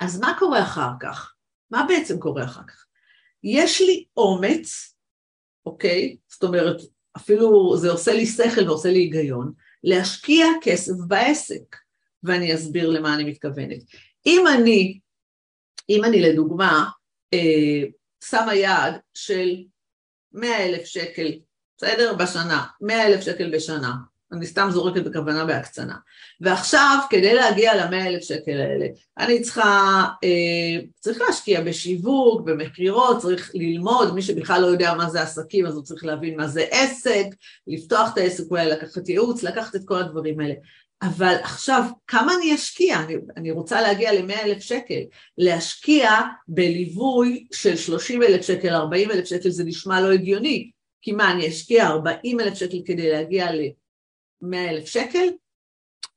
אז 0.00 0.20
מה 0.20 0.36
קורה 0.38 0.62
אחר 0.62 0.90
כך? 1.00 1.34
מה 1.70 1.84
בעצם 1.88 2.18
קורה 2.18 2.44
אחר 2.44 2.62
כך? 2.68 2.86
יש 3.44 3.80
לי 3.80 4.04
אומץ, 4.16 4.94
אוקיי? 5.66 6.16
זאת 6.28 6.42
אומרת, 6.42 6.76
אפילו 7.16 7.76
זה 7.76 7.90
עושה 7.90 8.12
לי 8.12 8.26
שכל 8.26 8.68
ועושה 8.68 8.90
לי 8.90 8.98
היגיון, 8.98 9.52
להשקיע 9.84 10.46
כסף 10.62 10.92
בעסק. 11.08 11.87
ואני 12.28 12.54
אסביר 12.54 12.88
למה 12.88 13.14
אני 13.14 13.24
מתכוונת. 13.24 13.78
אם 14.26 14.44
אני, 14.54 14.98
אם 15.88 16.04
אני 16.04 16.20
לדוגמה 16.20 16.88
אה, 17.34 17.82
שמה 18.24 18.54
יעד 18.54 18.94
של 19.14 19.56
מאה 20.32 20.66
אלף 20.66 20.84
שקל, 20.84 21.32
בסדר? 21.76 22.14
בשנה, 22.14 22.66
מאה 22.80 23.06
אלף 23.06 23.20
שקל 23.20 23.50
בשנה, 23.56 23.92
אני 24.32 24.46
סתם 24.46 24.68
זורקת 24.70 25.04
בכוונה 25.04 25.44
בהקצנה. 25.44 25.96
ועכשיו, 26.40 26.98
כדי 27.10 27.34
להגיע 27.34 27.86
למאה 27.86 28.06
אלף 28.06 28.22
שקל 28.22 28.60
האלה, 28.60 28.86
אני 29.18 29.42
צריכה, 29.42 30.04
אה, 30.24 30.80
צריך 31.00 31.20
להשקיע 31.20 31.60
בשיווק, 31.60 32.40
במכירות, 32.40 33.18
צריך 33.18 33.50
ללמוד, 33.54 34.14
מי 34.14 34.22
שבכלל 34.22 34.62
לא 34.62 34.66
יודע 34.66 34.94
מה 34.94 35.10
זה 35.10 35.22
עסקים, 35.22 35.66
אז 35.66 35.74
הוא 35.74 35.84
צריך 35.84 36.04
להבין 36.04 36.36
מה 36.36 36.48
זה 36.48 36.64
עסק, 36.70 37.26
לפתוח 37.66 38.12
את 38.12 38.18
העסק, 38.18 38.44
אולי 38.50 38.66
לקחת 38.66 39.08
ייעוץ, 39.08 39.42
לקחת 39.42 39.76
את 39.76 39.82
כל 39.84 39.98
הדברים 39.98 40.40
האלה. 40.40 40.54
אבל 41.02 41.34
עכשיו, 41.42 41.82
כמה 42.06 42.32
אני 42.34 42.54
אשקיע? 42.54 43.00
אני, 43.00 43.14
אני 43.36 43.50
רוצה 43.50 43.80
להגיע 43.80 44.12
ל-100 44.12 44.42
אלף 44.44 44.62
שקל. 44.62 45.00
להשקיע 45.38 46.10
בליווי 46.48 47.46
של 47.52 47.76
30 47.76 48.22
אלף 48.22 48.42
שקל, 48.42 48.68
40 48.68 49.10
אלף 49.10 49.24
שקל, 49.24 49.50
זה 49.50 49.64
נשמע 49.64 50.00
לא 50.00 50.12
הגיוני. 50.12 50.70
כי 51.02 51.12
מה, 51.12 51.32
אני 51.32 51.48
אשקיע 51.48 51.86
40 51.86 52.40
אלף 52.40 52.54
שקל 52.54 52.78
כדי 52.84 53.10
להגיע 53.10 53.52
ל-100 53.52 54.56
אלף 54.56 54.86
שקל? 54.86 55.26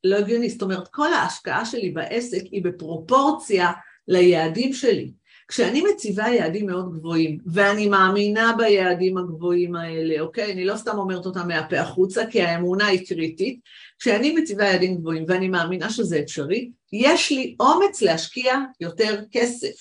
לא 0.03 0.15
הגיוני. 0.15 0.49
זאת 0.49 0.61
אומרת, 0.61 0.87
כל 0.87 1.13
ההשקעה 1.13 1.65
שלי 1.65 1.89
בעסק 1.89 2.43
היא 2.51 2.63
בפרופורציה 2.63 3.71
ליעדים 4.07 4.73
שלי. 4.73 5.11
כשאני 5.51 5.81
מציבה 5.81 6.27
יעדים 6.27 6.65
מאוד 6.65 6.93
גבוהים, 6.93 7.37
ואני 7.45 7.87
מאמינה 7.87 8.53
ביעדים 8.57 9.17
הגבוהים 9.17 9.75
האלה, 9.75 10.21
אוקיי? 10.21 10.51
אני 10.51 10.65
לא 10.65 10.77
סתם 10.77 10.97
אומרת 10.97 11.25
אותם 11.25 11.47
מהפה 11.47 11.79
החוצה, 11.79 12.25
כי 12.29 12.41
האמונה 12.41 12.85
היא 12.85 13.07
קריטית. 13.07 13.59
כשאני 13.99 14.31
מציבה 14.31 14.63
יעדים 14.63 14.97
גבוהים 14.97 15.25
ואני 15.27 15.47
מאמינה 15.47 15.89
שזה 15.89 16.19
אפשרי, 16.19 16.71
יש 16.93 17.31
לי 17.31 17.55
אומץ 17.59 18.01
להשקיע 18.01 18.55
יותר 18.79 19.21
כסף. 19.31 19.75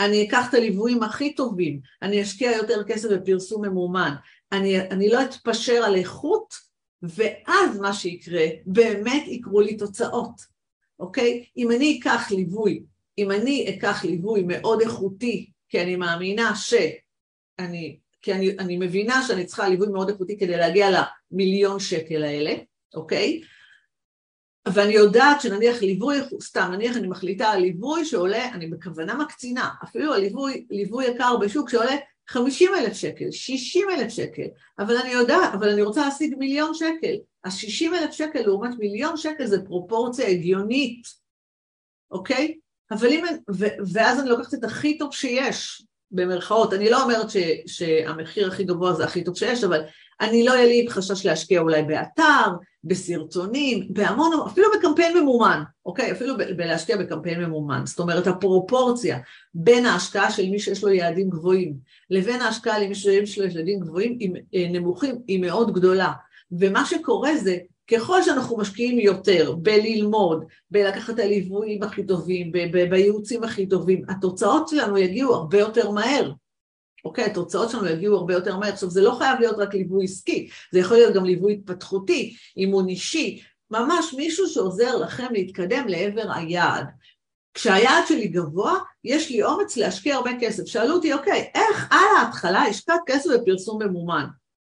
אני 0.00 0.28
אקח 0.28 0.48
את 0.48 0.54
הליוויים 0.54 1.02
הכי 1.02 1.34
טובים, 1.34 1.80
אני 2.02 2.22
אשקיע 2.22 2.52
יותר 2.52 2.84
כסף 2.84 3.08
בפרסום 3.10 3.64
ממומן, 3.64 4.14
אני, 4.52 4.80
אני 4.80 5.08
לא 5.08 5.22
אתפשר 5.22 5.82
על 5.84 5.96
איכות, 5.96 6.54
ואז 7.02 7.80
מה 7.80 7.92
שיקרה, 7.92 8.44
באמת 8.66 9.22
יקרו 9.26 9.60
לי 9.60 9.76
תוצאות, 9.76 10.40
אוקיי? 10.98 11.44
אם 11.56 11.70
אני 11.70 11.98
אקח 12.00 12.30
ליווי 12.30 12.82
אם 13.18 13.30
אני 13.30 13.66
אקח 13.68 14.04
ליווי 14.04 14.42
מאוד 14.46 14.80
איכותי, 14.80 15.50
כי 15.68 15.82
אני 15.82 15.96
מאמינה 15.96 16.56
שאני, 16.56 17.98
כי 18.22 18.32
אני, 18.32 18.50
אני 18.58 18.76
מבינה 18.76 19.22
שאני 19.26 19.46
צריכה 19.46 19.68
ליווי 19.68 19.88
מאוד 19.88 20.08
איכותי 20.08 20.38
כדי 20.38 20.56
להגיע 20.56 20.88
למיליון 20.90 21.80
שקל 21.80 22.24
האלה, 22.24 22.54
אוקיי? 22.94 23.40
ואני 24.68 24.92
יודעת 24.92 25.40
שנניח 25.40 25.82
ליווי, 25.82 26.16
סתם, 26.42 26.70
נניח 26.72 26.96
אני 26.96 27.08
מחליטה 27.08 27.50
על 27.50 27.60
ליווי 27.60 28.04
שעולה, 28.04 28.52
אני 28.52 28.66
בכוונה 28.66 29.14
מקצינה, 29.14 29.70
אפילו 29.84 30.12
על 30.12 30.20
ליווי, 30.20 30.66
ליווי 30.70 31.06
יקר 31.06 31.36
בשוק 31.36 31.70
שעולה 31.70 31.96
50 32.28 32.70
אלף 32.74 32.92
שקל, 32.92 33.30
60 33.30 33.90
אלף 33.90 34.08
שקל, 34.08 34.46
אבל 34.78 34.96
אני 34.96 35.10
יודעת, 35.10 35.54
אבל 35.54 35.68
אני 35.68 35.82
רוצה 35.82 36.04
להשיג 36.04 36.34
מיליון 36.38 36.74
שקל. 36.74 37.14
אז 37.44 37.56
60 37.56 37.94
אלף 37.94 38.12
שקל 38.12 38.40
לעומת 38.40 38.78
מיליון 38.78 39.16
שקל 39.16 39.46
זה 39.46 39.64
פרופורציה 39.64 40.28
הגיונית, 40.28 41.02
אוקיי? 42.10 42.58
אבל 42.90 43.08
אם, 43.08 43.24
ו, 43.50 43.66
ואז 43.92 44.20
אני 44.20 44.28
לוקחת 44.28 44.54
את 44.54 44.64
הכי 44.64 44.98
טוב 44.98 45.14
שיש, 45.14 45.82
במרכאות, 46.10 46.72
אני 46.72 46.90
לא 46.90 47.02
אומרת 47.02 47.30
ש, 47.30 47.36
שהמחיר 47.66 48.48
הכי 48.48 48.64
גבוה 48.64 48.92
זה 48.92 49.04
הכי 49.04 49.24
טוב 49.24 49.36
שיש, 49.36 49.64
אבל 49.64 49.80
אני 50.20 50.44
לא 50.44 50.52
יהיה 50.52 50.66
לי 50.66 50.86
חשש 50.90 51.26
להשקיע 51.26 51.60
אולי 51.60 51.82
באתר, 51.82 52.46
בסרטונים, 52.84 53.86
בהמון, 53.90 54.30
אפילו 54.46 54.66
בקמפיין 54.78 55.18
ממומן, 55.18 55.62
אוקיי? 55.86 56.12
אפילו 56.12 56.36
ב- 56.36 56.42
בלהשקיע 56.56 56.96
בקמפיין 56.96 57.40
ממומן. 57.40 57.82
זאת 57.86 57.98
אומרת, 57.98 58.26
הפרופורציה 58.26 59.18
בין 59.54 59.86
ההשקעה 59.86 60.30
של 60.30 60.50
מי 60.50 60.58
שיש 60.58 60.84
לו 60.84 60.90
יעדים 60.90 61.30
גבוהים 61.30 61.74
לבין 62.10 62.40
ההשקעה 62.40 62.78
למי 62.78 62.94
שיש 62.94 63.38
לו 63.38 63.44
יעדים 63.44 63.80
גבוהים, 63.80 64.16
היא, 64.20 64.30
אה, 64.54 64.68
נמוכים, 64.70 65.18
היא 65.26 65.40
מאוד 65.40 65.74
גדולה. 65.74 66.12
ומה 66.52 66.86
שקורה 66.86 67.36
זה 67.36 67.56
ככל 67.90 68.22
שאנחנו 68.22 68.56
משקיעים 68.56 68.98
יותר 68.98 69.54
בללמוד, 69.62 70.44
בלקחת 70.70 71.14
את 71.14 71.18
הליוויים 71.18 71.82
הכי 71.82 72.06
טובים, 72.06 72.52
בייעוצים 72.90 73.44
הכי 73.44 73.66
טובים, 73.66 74.02
התוצאות 74.08 74.68
שלנו 74.68 74.98
יגיעו 74.98 75.34
הרבה 75.34 75.58
יותר 75.58 75.90
מהר. 75.90 76.32
אוקיי, 77.04 77.24
התוצאות 77.24 77.70
שלנו 77.70 77.86
יגיעו 77.86 78.16
הרבה 78.16 78.34
יותר 78.34 78.56
מהר. 78.56 78.72
עכשיו, 78.72 78.90
זה 78.90 79.02
לא 79.02 79.14
חייב 79.18 79.40
להיות 79.40 79.58
רק 79.58 79.74
ליווי 79.74 80.04
עסקי, 80.04 80.48
זה 80.72 80.78
יכול 80.78 80.96
להיות 80.96 81.14
גם 81.14 81.24
ליווי 81.24 81.52
התפתחותי, 81.52 82.36
אימון 82.56 82.88
אישי, 82.88 83.40
ממש 83.70 84.14
מישהו 84.16 84.46
שעוזר 84.46 84.96
לכם 84.96 85.26
להתקדם 85.30 85.88
לעבר 85.88 86.32
היעד. 86.34 86.86
כשהיעד 87.54 88.04
שלי 88.08 88.28
גבוה, 88.28 88.78
יש 89.04 89.30
לי 89.30 89.42
אומץ 89.42 89.76
להשקיע 89.76 90.14
הרבה 90.14 90.30
כסף. 90.40 90.64
שאלו 90.64 90.94
אותי, 90.94 91.12
אוקיי, 91.12 91.50
איך 91.54 91.88
על 91.90 92.16
ההתחלה 92.18 92.62
השקעת 92.62 93.00
כסף 93.06 93.30
בפרסום 93.30 93.82
ממומן? 93.82 94.24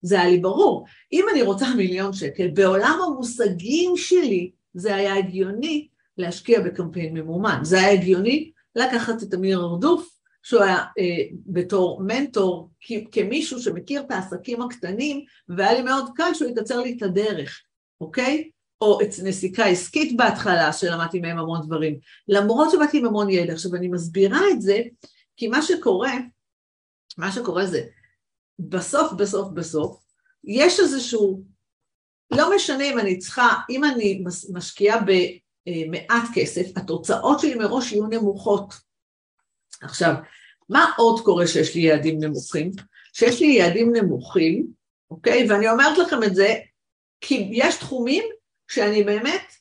זה 0.03 0.21
היה 0.21 0.31
לי 0.31 0.39
ברור. 0.39 0.87
אם 1.13 1.27
אני 1.33 1.43
רוצה 1.43 1.75
מיליון 1.75 2.13
שקל, 2.13 2.49
בעולם 2.49 2.99
המושגים 3.07 3.97
שלי 3.97 4.51
זה 4.75 4.95
היה 4.95 5.15
הגיוני 5.15 5.89
להשקיע 6.19 6.61
בקמפיין 6.61 7.15
ממומן. 7.15 7.61
זה 7.63 7.79
היה 7.79 7.93
הגיוני 7.93 8.51
לקחת 8.77 9.23
את 9.23 9.35
אמיר 9.35 9.61
ארדוף, 9.61 10.19
שהוא 10.43 10.63
היה 10.63 10.77
אה, 10.77 11.23
בתור 11.47 12.03
מנטור, 12.03 12.71
כמישהו 13.13 13.61
שמכיר 13.61 14.01
את 14.01 14.11
העסקים 14.11 14.63
הקטנים, 14.63 15.25
והיה 15.49 15.73
לי 15.73 15.83
מאוד 15.83 16.11
קל 16.15 16.35
שהוא 16.35 16.51
יקצר 16.51 16.81
לי 16.81 16.97
את 16.97 17.03
הדרך, 17.03 17.63
אוקיי? 18.01 18.51
או 18.81 19.01
את 19.01 19.09
נסיקה 19.25 19.65
עסקית 19.65 20.17
בהתחלה, 20.17 20.73
שלמדתי 20.73 21.21
מהם 21.21 21.39
המון 21.39 21.61
דברים, 21.67 21.99
למרות 22.29 22.71
שבאתי 22.71 22.99
עם 22.99 23.07
המון 23.07 23.31
ידע. 23.31 23.53
עכשיו, 23.53 23.75
אני 23.75 23.89
מסבירה 23.89 24.41
את 24.51 24.63
זה, 24.63 24.83
כי 25.37 25.49
מה 25.49 25.63
שקורה, 25.63 26.13
מה 27.19 27.33
שקורה 27.33 27.67
זה, 27.67 27.83
בסוף, 28.59 29.13
בסוף, 29.13 29.49
בסוף, 29.53 30.01
יש 30.45 30.81
איזשהו, 30.81 31.43
לא 32.31 32.55
משנה 32.57 32.85
אם 32.85 32.99
אני 32.99 33.19
צריכה, 33.19 33.49
אם 33.71 33.85
אני 33.85 34.25
משקיעה 34.53 34.99
במעט 35.01 36.29
כסף, 36.35 36.77
התוצאות 36.77 37.41
שלי 37.41 37.55
מראש 37.55 37.93
יהיו 37.93 38.07
נמוכות. 38.07 38.75
עכשיו, 39.83 40.15
מה 40.69 40.93
עוד 40.97 41.21
קורה 41.21 41.47
שיש 41.47 41.75
לי 41.75 41.81
יעדים 41.81 42.19
נמוכים? 42.21 42.71
שיש 43.13 43.41
לי 43.41 43.47
יעדים 43.47 43.97
נמוכים, 43.97 44.67
אוקיי? 45.11 45.51
ואני 45.51 45.69
אומרת 45.69 45.99
לכם 45.99 46.23
את 46.23 46.35
זה, 46.35 46.55
כי 47.21 47.49
יש 47.53 47.77
תחומים 47.77 48.25
שאני 48.69 49.05
באמת 49.05 49.53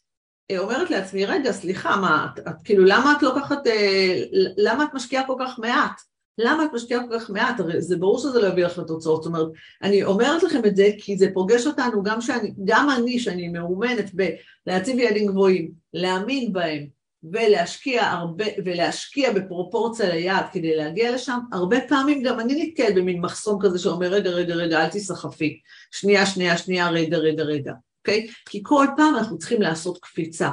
אה, 0.51 0.59
אומרת 0.59 0.89
לעצמי, 0.89 1.25
רגע, 1.25 1.51
סליחה, 1.51 1.95
מה, 1.95 2.27
את, 2.33 2.39
את, 2.39 2.55
כאילו, 2.63 2.85
למה 2.85 3.13
את 3.17 3.23
לוקחת, 3.23 3.67
אה, 3.67 4.23
למה 4.57 4.83
את 4.83 4.89
משקיעה 4.93 5.27
כל 5.27 5.35
כך 5.39 5.59
מעט? 5.59 6.01
למה 6.37 6.65
את 6.65 6.69
משקיעה 6.73 7.07
כל 7.07 7.19
כך 7.19 7.29
מעט? 7.29 7.59
הרי 7.59 7.81
זה 7.81 7.97
ברור 7.97 8.19
שזה 8.19 8.41
לא 8.41 8.47
יביא 8.47 8.65
לך 8.65 8.77
לתוצאות. 8.77 9.23
זאת 9.23 9.33
אומרת, 9.33 9.47
אני 9.83 10.03
אומרת 10.03 10.43
לכם 10.43 10.65
את 10.65 10.75
זה 10.75 10.89
כי 10.97 11.17
זה 11.17 11.27
פוגש 11.33 11.67
אותנו, 11.67 12.03
גם, 12.03 12.21
שאני, 12.21 12.53
גם 12.65 12.89
אני, 12.89 13.19
שאני 13.19 13.47
מאומנת 13.47 14.11
בלהציב 14.13 14.99
יעדים 14.99 15.27
גבוהים, 15.27 15.71
להאמין 15.93 16.53
בהם 16.53 16.87
ולהשקיע 17.23 18.03
הרבה, 18.05 18.45
ולהשקיע 18.65 19.33
בפרופורציה 19.33 20.09
ליעד 20.09 20.45
כדי 20.51 20.75
להגיע 20.75 21.15
לשם, 21.15 21.39
הרבה 21.51 21.77
פעמים 21.87 22.23
גם 22.23 22.39
אני 22.39 22.63
נתקלת 22.63 22.95
במין 22.95 23.21
מחסום 23.21 23.59
כזה 23.61 23.79
שאומר, 23.79 24.07
רגע, 24.07 24.29
רגע, 24.29 24.55
רגע, 24.55 24.83
אל 24.83 24.89
תיסחפי. 24.89 25.59
שנייה, 25.91 26.25
שנייה, 26.25 26.57
שנייה, 26.57 26.89
רגע, 26.89 27.17
רגע, 27.17 27.43
רגע. 27.43 27.73
אוקיי? 27.99 28.27
כי 28.49 28.59
כל 28.63 28.87
פעם 28.97 29.15
אנחנו 29.15 29.37
צריכים 29.37 29.61
לעשות 29.61 29.97
קפיצה. 30.01 30.49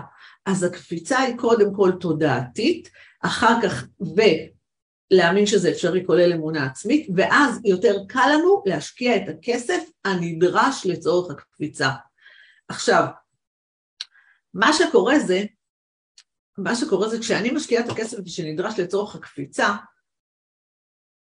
אז 0.47 0.63
הקפיצה 0.63 1.19
היא 1.19 1.37
קודם 1.37 1.75
כל 1.75 1.93
תודעתית, 2.01 2.91
אחר 3.23 3.55
כך, 3.63 3.87
ולהאמין 5.15 5.47
שזה 5.47 5.71
אפשרי 5.71 6.07
כולל 6.07 6.33
אמונה 6.33 6.67
עצמית, 6.67 7.09
ואז 7.17 7.61
יותר 7.65 7.97
קל 8.09 8.31
לנו 8.35 8.63
להשקיע 8.67 9.17
את 9.17 9.29
הכסף 9.29 9.83
הנדרש 10.05 10.87
לצורך 10.87 11.31
הקפיצה. 11.31 11.91
עכשיו, 12.69 13.05
מה 14.55 14.73
שקורה 14.73 15.19
זה, 15.19 15.45
מה 16.59 16.77
שקורה 16.77 17.09
זה 17.09 17.19
כשאני 17.19 17.51
משקיעה 17.51 17.85
את 17.85 17.91
הכסף 17.91 18.19
שנדרש 18.27 18.79
לצורך 18.79 19.15
הקפיצה, 19.15 19.69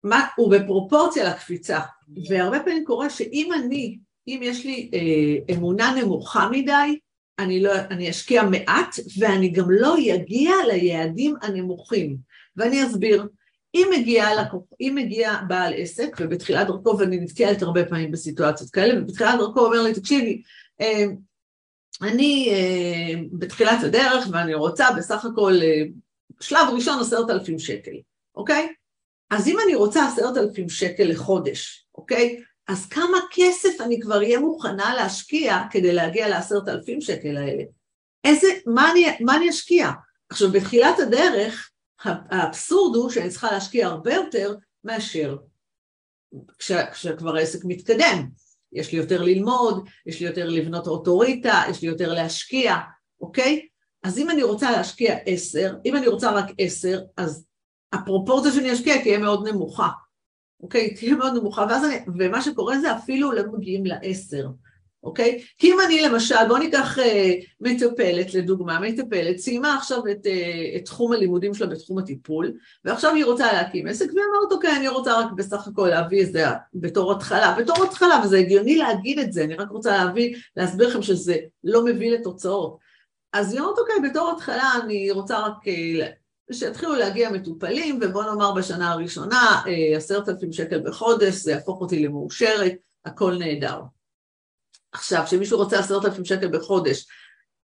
מה, 0.05 0.27
הוא 0.37 0.53
בפרופורציה 0.53 1.31
לקפיצה, 1.31 1.81
והרבה 2.29 2.61
פעמים 2.61 2.85
קורה 2.85 3.11
שאם 3.11 3.51
אני 3.59 3.99
אם 4.29 4.41
יש 4.43 4.65
לי 4.65 4.91
אה, 4.95 5.55
אמונה 5.55 5.95
נמוכה 5.95 6.49
מדי, 6.53 6.99
אני, 7.39 7.63
לא, 7.63 7.73
אני 7.91 8.11
אשקיע 8.11 8.43
מעט 8.43 8.97
ואני 9.19 9.49
גם 9.49 9.71
לא 9.71 9.97
אגיע 10.15 10.53
ליעדים 10.69 11.35
הנמוכים. 11.43 12.17
ואני 12.57 12.87
אסביר. 12.87 13.27
אם 13.75 13.89
מגיע, 13.99 14.43
לקוח, 14.43 14.63
אם 14.81 14.93
מגיע 14.95 15.37
בעל 15.49 15.73
עסק, 15.77 16.17
ובתחילת 16.21 16.67
דרכו, 16.67 16.99
ואני 16.99 17.21
נתקלת 17.21 17.63
הרבה 17.63 17.85
פעמים 17.85 18.11
בסיטואציות 18.11 18.71
כאלה, 18.71 19.03
ובתחילת 19.03 19.39
דרכו 19.39 19.61
אומר 19.61 19.83
לי, 19.83 19.95
תקשיבי, 19.95 20.43
אה, 20.81 21.05
אני 22.03 22.51
אה, 22.53 23.21
בתחילת 23.33 23.83
הדרך 23.85 24.27
ואני 24.33 24.55
רוצה 24.55 24.87
בסך 24.97 25.25
הכל, 25.25 25.53
אה, 25.63 25.83
שלב 26.41 26.69
ראשון 26.75 27.01
עשרת 27.01 27.31
אלפים 27.31 27.59
שקל, 27.59 27.97
אוקיי? 28.35 28.69
אז 29.31 29.49
אם 29.49 29.57
אני 29.65 29.75
רוצה 29.75 30.07
עשרת 30.09 30.37
אלפים 30.37 30.69
שקל 30.69 31.05
לחודש, 31.05 31.87
אוקיי? 31.95 32.43
אז 32.69 32.87
כמה 32.87 33.19
כסף 33.31 33.81
אני 33.81 34.01
כבר 34.01 34.17
אהיה 34.17 34.41
מוכנה 34.41 34.95
להשקיע 34.95 35.59
כדי 35.71 35.93
להגיע 35.93 36.29
לעשרת 36.29 36.69
אלפים 36.69 37.01
שקל 37.01 37.37
האלה? 37.37 37.63
איזה, 38.25 38.49
מה 38.67 38.91
אני, 38.91 39.07
מה 39.21 39.37
אני 39.37 39.51
אשקיע? 39.51 39.91
עכשיו, 40.29 40.53
בתחילת 40.53 40.99
הדרך, 40.99 41.71
האבסורד 42.03 42.97
הוא 42.97 43.11
שאני 43.11 43.31
צריכה 43.31 43.53
להשקיע 43.53 43.87
הרבה 43.87 44.15
יותר 44.15 44.55
מאשר 44.85 45.37
כש, 46.59 46.73
כשכבר 46.73 47.37
העסק 47.37 47.59
מתקדם. 47.65 48.29
יש 48.73 48.93
לי 48.93 48.99
יותר 48.99 49.23
ללמוד, 49.23 49.89
יש 50.07 50.21
לי 50.21 50.27
יותר 50.27 50.49
לבנות 50.49 50.87
אוטוריטה, 50.87 51.63
יש 51.71 51.83
לי 51.83 51.89
יותר 51.89 52.13
להשקיע, 52.13 52.77
אוקיי? 53.21 53.69
אז 54.03 54.19
אם 54.19 54.31
אני 54.31 54.43
רוצה 54.43 54.71
להשקיע 54.71 55.17
עשר, 55.27 55.75
אם 55.85 55.97
אני 55.97 56.07
רוצה 56.07 56.33
רק 56.33 56.47
עשר, 56.59 57.01
אז 57.17 57.47
הפרופורציה 57.93 58.53
שאני 58.53 58.73
אשקיע 58.73 59.03
תהיה 59.03 59.19
מאוד 59.19 59.49
נמוכה. 59.49 59.89
אוקיי? 60.61 60.95
תהיה 60.95 61.17
מאוד 61.17 61.33
נמוכה, 61.33 61.67
ואז 61.69 61.85
אני, 61.85 61.97
ומה 62.19 62.43
שקורה 62.43 62.79
זה 62.79 62.97
אפילו 62.97 63.33
לא 63.33 63.43
מגיעים 63.53 63.87
לעשר, 63.87 64.49
אוקיי? 65.05 65.43
כי 65.59 65.73
אם 65.73 65.77
אני 65.87 66.03
למשל, 66.03 66.35
בואו 66.49 66.59
ניקח 66.59 66.99
אה, 66.99 67.35
מטפלת 67.61 68.35
לדוגמה, 68.35 68.81
מטפלת 68.81 69.39
סיימה 69.39 69.77
עכשיו 69.77 69.99
את, 70.11 70.27
אה, 70.27 70.77
את 70.77 70.85
תחום 70.85 71.13
הלימודים 71.13 71.55
שלה 71.55 71.67
בתחום 71.67 71.99
הטיפול, 71.99 72.53
ועכשיו 72.85 73.15
היא 73.15 73.25
רוצה 73.25 73.53
להקים 73.53 73.87
עסק, 73.87 74.07
והיא 74.15 74.25
אומרת, 74.25 74.53
אוקיי, 74.53 74.77
אני 74.77 74.89
רוצה 74.89 75.21
רק 75.21 75.33
בסך 75.37 75.69
הכל 75.69 75.89
להביא 75.89 76.23
את 76.23 76.33
זה 76.33 76.45
בתור 76.75 77.13
התחלה, 77.13 77.57
בתור 77.59 77.85
התחלה, 77.85 78.21
וזה 78.25 78.39
הגיוני 78.39 78.77
להגיד 78.77 79.19
את 79.19 79.33
זה, 79.33 79.45
אני 79.45 79.55
רק 79.55 79.71
רוצה 79.71 79.97
להביא, 79.97 80.37
להסביר 80.57 80.89
לכם 80.89 81.03
שזה 81.03 81.37
לא 81.65 81.85
מביא 81.85 82.11
לתוצאות. 82.11 82.79
אז 83.33 83.53
היא 83.53 83.61
אומרת, 83.61 83.79
אוקיי, 83.79 84.11
בתור 84.11 84.31
התחלה 84.31 84.73
אני 84.85 85.11
רוצה 85.11 85.39
רק 85.41 85.69
אה, 85.69 86.07
שיתחילו 86.53 86.95
להגיע 86.95 87.31
מטופלים, 87.31 87.99
ובוא 88.03 88.25
נאמר 88.25 88.53
בשנה 88.53 88.93
הראשונה, 88.93 89.63
אה, 89.67 89.97
עשרת 89.97 90.29
אלפים 90.29 90.53
שקל 90.53 90.81
בחודש, 90.81 91.35
זה 91.35 91.51
יהפוך 91.51 91.81
אותי 91.81 92.03
למאושרת, 92.03 92.73
הכל 93.05 93.35
נהדר. 93.39 93.81
עכשיו, 94.95 95.23
כשמישהו 95.27 95.59
רוצה 95.59 95.79
עשרת 95.79 96.05
אלפים 96.05 96.25
שקל 96.25 96.49
בחודש, 96.49 97.07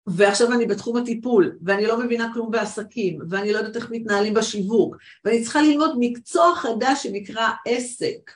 ועכשיו 0.07 0.53
אני 0.53 0.65
בתחום 0.65 0.97
הטיפול, 0.97 1.57
ואני 1.61 1.85
לא 1.85 1.99
מבינה 1.99 2.33
כלום 2.33 2.51
בעסקים, 2.51 3.19
ואני 3.29 3.53
לא 3.53 3.57
יודעת 3.57 3.75
איך 3.75 3.91
מתנהלים 3.91 4.33
בשיווק, 4.33 4.95
ואני 5.25 5.43
צריכה 5.43 5.61
ללמוד 5.61 5.95
מקצוע 5.99 6.55
חדש 6.55 7.03
שנקרא 7.03 7.49
עסק, 7.67 8.31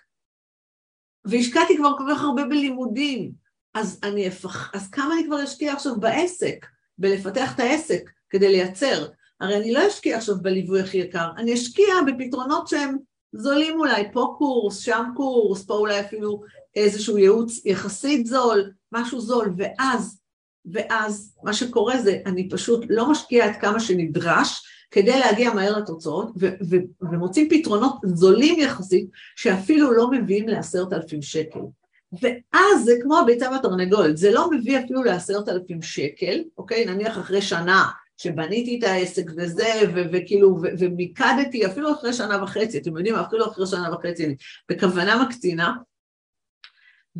והשקעתי 1.25 1.78
כבר 1.78 1.97
כל 1.97 2.04
כך 2.10 2.21
הרבה 2.21 2.43
בלימודים, 2.45 3.32
אז, 3.73 3.99
אני 4.04 4.28
אפח... 4.28 4.71
אז 4.75 4.89
כמה 4.89 5.13
אני 5.13 5.25
כבר 5.25 5.43
אשקיע 5.43 5.73
עכשיו 5.73 5.99
בעסק, 5.99 6.65
בלפתח 6.97 7.56
את 7.56 7.60
העסק 7.60 8.10
כדי 8.30 8.49
לייצר? 8.52 9.08
הרי 9.41 9.58
אני 9.58 9.73
לא 9.73 9.88
אשקיע 9.88 10.17
עכשיו 10.17 10.36
בליווי 10.41 10.82
הכי 10.82 10.97
יקר, 10.97 11.28
אני 11.38 11.54
אשקיע 11.54 11.93
בפתרונות 12.08 12.67
שהם 12.67 12.97
זולים 13.34 13.80
אולי, 13.80 14.12
פה 14.13 14.36
קורס, 14.38 14.80
שם 14.80 15.04
קורס, 15.15 15.65
פה 15.65 15.73
אולי 15.73 15.99
אפילו 15.99 16.41
איזשהו 16.75 17.17
ייעוץ 17.17 17.65
יחסית 17.65 18.25
זול, 18.25 18.71
משהו 18.91 19.21
זול, 19.21 19.54
ואז, 19.58 20.19
ואז 20.65 21.36
מה 21.43 21.54
שקורה 21.54 21.97
זה, 21.97 22.17
אני 22.25 22.49
פשוט 22.49 22.86
לא 22.89 23.12
משקיעה 23.12 23.52
את 23.52 23.62
כמה 23.62 23.80
שנדרש 23.80 24.65
כדי 24.91 25.19
להגיע 25.19 25.54
מהר 25.54 25.78
לתוצאות, 25.78 26.30
ו- 26.39 26.56
ו- 26.69 27.06
ומוצאים 27.12 27.49
פתרונות 27.49 27.95
זולים 28.06 28.60
יחסית, 28.60 29.10
שאפילו 29.36 29.91
לא 29.91 30.12
מביאים 30.12 30.47
לעשרת 30.47 30.93
אלפים 30.93 31.21
שקל. 31.21 31.60
ואז 32.21 32.84
זה 32.86 32.91
כמו 33.02 33.17
הביצה 33.17 33.52
והתרנגולת, 33.52 34.17
זה 34.17 34.32
לא 34.32 34.52
מביא 34.52 34.80
אפילו 34.80 35.04
לעשרת 35.04 35.49
אלפים 35.49 35.82
שקל, 35.82 36.43
אוקיי? 36.58 36.86
נניח 36.86 37.17
אחרי 37.17 37.41
שנה 37.41 37.86
שבניתי 38.17 38.80
את 38.80 38.84
העסק 38.84 39.25
וזה, 39.38 39.73
ו- 39.95 40.04
וכאילו, 40.12 40.56
ו- 40.62 40.67
ומיקדתי, 40.80 41.65
אפילו 41.65 41.93
אחרי 41.93 42.13
שנה 42.13 42.43
וחצי, 42.43 42.78
אתם 42.78 42.97
יודעים, 42.97 43.15
אפילו 43.15 43.47
אחרי 43.47 43.67
שנה 43.67 43.93
וחצי, 43.93 44.25
אני 44.25 44.36
בכוונה 44.69 45.23
מקצינה, 45.23 45.73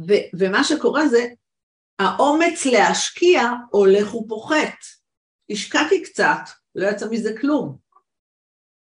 ו- 0.08 0.38
ומה 0.38 0.64
שקורה 0.64 1.08
זה, 1.08 1.28
האומץ 2.00 2.66
להשקיע 2.66 3.42
הולך 3.70 4.16
ופוחת. 4.16 4.78
השקעתי 5.50 6.04
קצת, 6.04 6.40
לא 6.76 6.88
יצא 6.88 7.08
מזה 7.12 7.34
כלום. 7.42 7.78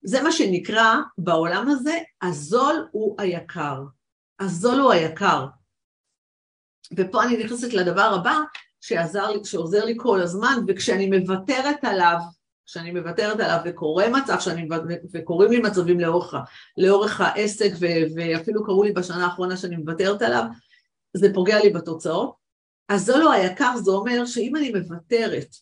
זה 0.05 0.23
מה 0.23 0.33
שנקרא 0.33 0.95
בעולם 1.19 1.69
הזה, 1.69 1.99
הזול 2.23 2.89
הוא 2.93 3.17
היקר. 3.19 3.83
הזול 4.41 4.81
הוא 4.81 4.93
היקר. 4.93 5.47
ופה 6.97 7.23
אני 7.25 7.45
נכנסת 7.45 7.73
לדבר 7.73 8.15
הבא, 8.21 8.39
שעזר 8.81 9.31
לי, 9.31 9.45
שעוזר 9.45 9.85
לי 9.85 9.95
כל 9.97 10.21
הזמן, 10.21 10.59
וכשאני 10.69 11.19
מוותרת 11.19 11.85
עליו, 11.85 12.17
כשאני 12.67 12.91
מוותרת 12.91 13.41
עליו 13.41 13.59
וקורה 13.65 14.09
מצב 14.09 14.41
שאני, 14.41 14.69
וקורים 15.13 15.51
לי 15.51 15.59
מצבים 15.59 16.01
לאורך, 16.01 16.35
לאורך 16.77 17.21
העסק 17.21 17.71
ואפילו 18.17 18.65
קרו 18.65 18.83
לי 18.83 18.93
בשנה 18.93 19.25
האחרונה 19.25 19.57
שאני 19.57 19.77
מוותרת 19.77 20.23
עליו, 20.23 20.45
זה 21.17 21.35
פוגע 21.35 21.59
לי 21.61 21.71
בתוצאות. 21.71 22.42
אז 22.89 23.05
זה 23.05 23.17
לא 23.17 23.33
היקר, 23.33 23.77
זה 23.77 23.91
אומר 23.91 24.27
שאם 24.27 24.57
אני 24.57 24.71
מוותרת 24.71 25.57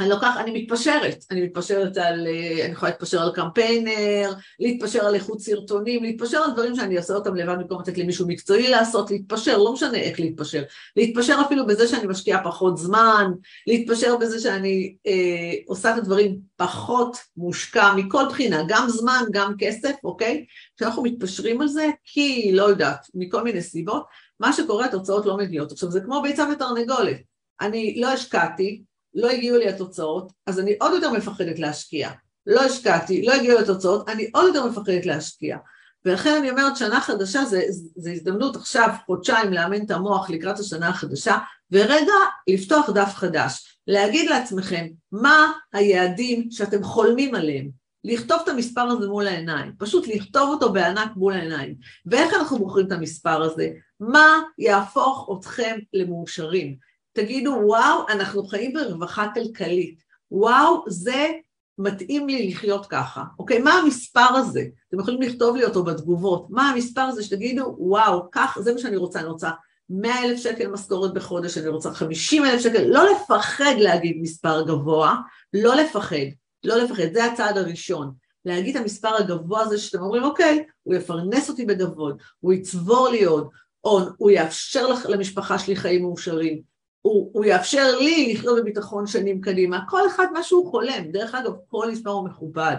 אני 0.00 0.08
לוקח, 0.08 0.34
אני 0.38 0.62
מתפשרת, 0.62 1.24
אני 1.30 1.42
מתפשרת 1.42 1.96
על, 1.96 2.26
אה, 2.26 2.64
אני 2.64 2.72
יכולה 2.72 2.92
להתפשר 2.92 3.22
על 3.22 3.32
קמפיינר, 3.34 4.32
להתפשר 4.60 5.06
על 5.06 5.14
איכות 5.14 5.40
סרטונים, 5.40 6.02
להתפשר 6.02 6.38
על 6.38 6.50
דברים 6.52 6.76
שאני 6.76 6.96
אעשה 6.96 7.14
אותם 7.14 7.34
לבד 7.34 7.56
במקום 7.58 7.80
לתת 7.80 7.98
למישהו 7.98 8.28
מקצועי 8.28 8.70
לעשות, 8.70 9.10
להתפשר, 9.10 9.58
לא 9.58 9.72
משנה 9.72 9.98
איך 9.98 10.20
להתפשר, 10.20 10.62
להתפשר 10.96 11.38
אפילו 11.46 11.66
בזה 11.66 11.88
שאני 11.88 12.06
משקיעה 12.06 12.44
פחות 12.44 12.78
זמן, 12.78 13.32
להתפשר 13.66 14.16
בזה 14.16 14.40
שאני 14.40 14.96
אה, 15.06 15.52
עושה 15.66 15.92
את 15.92 15.98
הדברים 15.98 16.38
פחות 16.56 17.16
מושקע 17.36 17.94
מכל 17.94 18.24
בחינה, 18.28 18.62
גם 18.68 18.88
זמן, 18.88 19.22
גם 19.32 19.52
כסף, 19.58 19.94
אוקיי? 20.04 20.44
כשאנחנו 20.76 21.02
מתפשרים 21.02 21.60
על 21.60 21.68
זה, 21.68 21.90
כי 22.04 22.50
לא 22.52 22.62
יודעת, 22.62 23.06
מכל 23.14 23.44
מיני 23.44 23.62
סיבות, 23.62 24.04
מה 24.40 24.52
שקורה, 24.52 24.86
התוצאות 24.86 25.26
לא 25.26 25.36
מגיעות. 25.36 25.72
עכשיו 25.72 25.90
זה 25.90 26.00
כמו 26.00 26.22
ביצה 26.22 26.48
ותרנגולת, 26.52 27.16
אני 27.60 28.00
לא 28.00 28.08
השקעתי, 28.08 28.82
לא 29.14 29.30
הגיעו 29.30 29.58
לי 29.58 29.68
התוצאות, 29.68 30.32
אז 30.46 30.60
אני 30.60 30.76
עוד 30.80 30.92
יותר 30.94 31.12
מפחדת 31.12 31.58
להשקיע. 31.58 32.10
לא 32.46 32.60
השקעתי, 32.60 33.22
לא 33.26 33.32
הגיעו 33.32 33.60
לתוצאות, 33.60 34.08
אני 34.08 34.30
עוד 34.34 34.46
יותר 34.46 34.66
מפחדת 34.66 35.06
להשקיע. 35.06 35.56
ולכן 36.04 36.36
אני 36.40 36.50
אומרת, 36.50 36.76
שנה 36.76 37.00
חדשה 37.00 37.44
זה, 37.44 37.62
זה 37.96 38.10
הזדמנות 38.10 38.56
עכשיו, 38.56 38.88
חודשיים, 39.06 39.52
לאמן 39.52 39.84
את 39.84 39.90
המוח 39.90 40.30
לקראת 40.30 40.58
השנה 40.58 40.88
החדשה, 40.88 41.38
ורגע 41.72 42.12
לפתוח 42.48 42.90
דף 42.90 43.12
חדש, 43.14 43.80
להגיד 43.86 44.30
לעצמכם 44.30 44.86
מה 45.12 45.52
היעדים 45.72 46.50
שאתם 46.50 46.82
חולמים 46.82 47.34
עליהם, 47.34 47.70
לכתוב 48.04 48.40
את 48.44 48.48
המספר 48.48 48.80
הזה 48.80 49.08
מול 49.08 49.26
העיניים, 49.26 49.72
פשוט 49.78 50.08
לכתוב 50.08 50.48
אותו 50.48 50.72
בענק 50.72 51.10
מול 51.16 51.32
העיניים. 51.32 51.74
ואיך 52.06 52.34
אנחנו 52.34 52.58
בוחרים 52.58 52.86
את 52.86 52.92
המספר 52.92 53.42
הזה? 53.42 53.70
מה 54.00 54.42
יהפוך 54.58 55.38
אתכם 55.38 55.78
למאושרים? 55.92 56.76
תגידו, 57.12 57.50
וואו, 57.50 58.08
אנחנו 58.08 58.46
חיים 58.46 58.72
ברווחה 58.72 59.28
כלכלית, 59.34 60.02
וואו, 60.30 60.84
זה 60.88 61.32
מתאים 61.78 62.28
לי 62.28 62.48
לחיות 62.48 62.86
ככה, 62.86 63.24
אוקיי? 63.38 63.58
מה 63.58 63.72
המספר 63.72 64.20
הזה? 64.20 64.64
אתם 64.88 65.00
יכולים 65.00 65.22
לכתוב 65.22 65.56
לי 65.56 65.64
אותו 65.64 65.84
בתגובות, 65.84 66.46
מה 66.50 66.70
המספר 66.70 67.00
הזה 67.00 67.22
שתגידו, 67.22 67.76
וואו, 67.78 68.28
כך, 68.32 68.58
זה 68.60 68.72
מה 68.72 68.78
שאני 68.78 68.96
רוצה, 68.96 69.20
אני 69.20 69.28
רוצה 69.28 69.50
100 69.90 70.24
אלף 70.24 70.38
שקל 70.38 70.68
משכורת 70.68 71.14
בחודש, 71.14 71.58
אני 71.58 71.68
רוצה 71.68 71.94
50 71.94 72.44
אלף 72.44 72.60
שקל, 72.60 72.82
לא 72.86 73.04
לפחד 73.10 73.74
להגיד 73.78 74.18
מספר 74.20 74.62
גבוה, 74.66 75.16
לא 75.52 75.74
לפחד, 75.74 76.16
לא 76.64 76.76
לפחד, 76.76 77.12
זה 77.12 77.24
הצעד 77.24 77.58
הראשון. 77.58 78.12
להגיד 78.44 78.76
את 78.76 78.82
המספר 78.82 79.14
הגבוה 79.16 79.60
הזה 79.60 79.78
שאתם 79.78 80.02
אומרים, 80.02 80.24
אוקיי, 80.24 80.64
הוא 80.82 80.94
יפרנס 80.94 81.48
אותי 81.48 81.64
בכבוד, 81.64 82.22
הוא 82.40 82.52
יצבור 82.52 83.08
לי 83.08 83.24
עוד 83.24 83.48
הון, 83.86 84.12
הוא 84.16 84.30
יאפשר 84.30 84.86
למשפחה 85.08 85.58
שלי 85.58 85.76
חיים 85.76 86.02
מאושרים, 86.02 86.62
הוא, 87.02 87.30
הוא 87.32 87.44
יאפשר 87.44 87.98
לי 87.98 88.34
לחיות 88.34 88.58
בביטחון 88.58 89.06
שנים 89.06 89.40
קדימה, 89.40 89.80
כל 89.88 90.00
אחד 90.06 90.26
מה 90.32 90.42
שהוא 90.42 90.70
חולם, 90.70 91.10
דרך 91.12 91.34
אגב 91.34 91.52
כל 91.68 91.90
מספר 91.90 92.10
הוא 92.10 92.28
מכובד. 92.28 92.76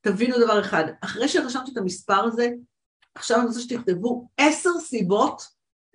תבינו 0.00 0.38
דבר 0.38 0.60
אחד, 0.60 0.84
אחרי 1.00 1.28
שרשמתי 1.28 1.72
את 1.72 1.76
המספר 1.76 2.24
הזה, 2.24 2.50
עכשיו 3.14 3.38
אני 3.38 3.46
רוצה 3.46 3.60
שתכתבו 3.60 4.28
עשר 4.36 4.70
סיבות, 4.80 5.42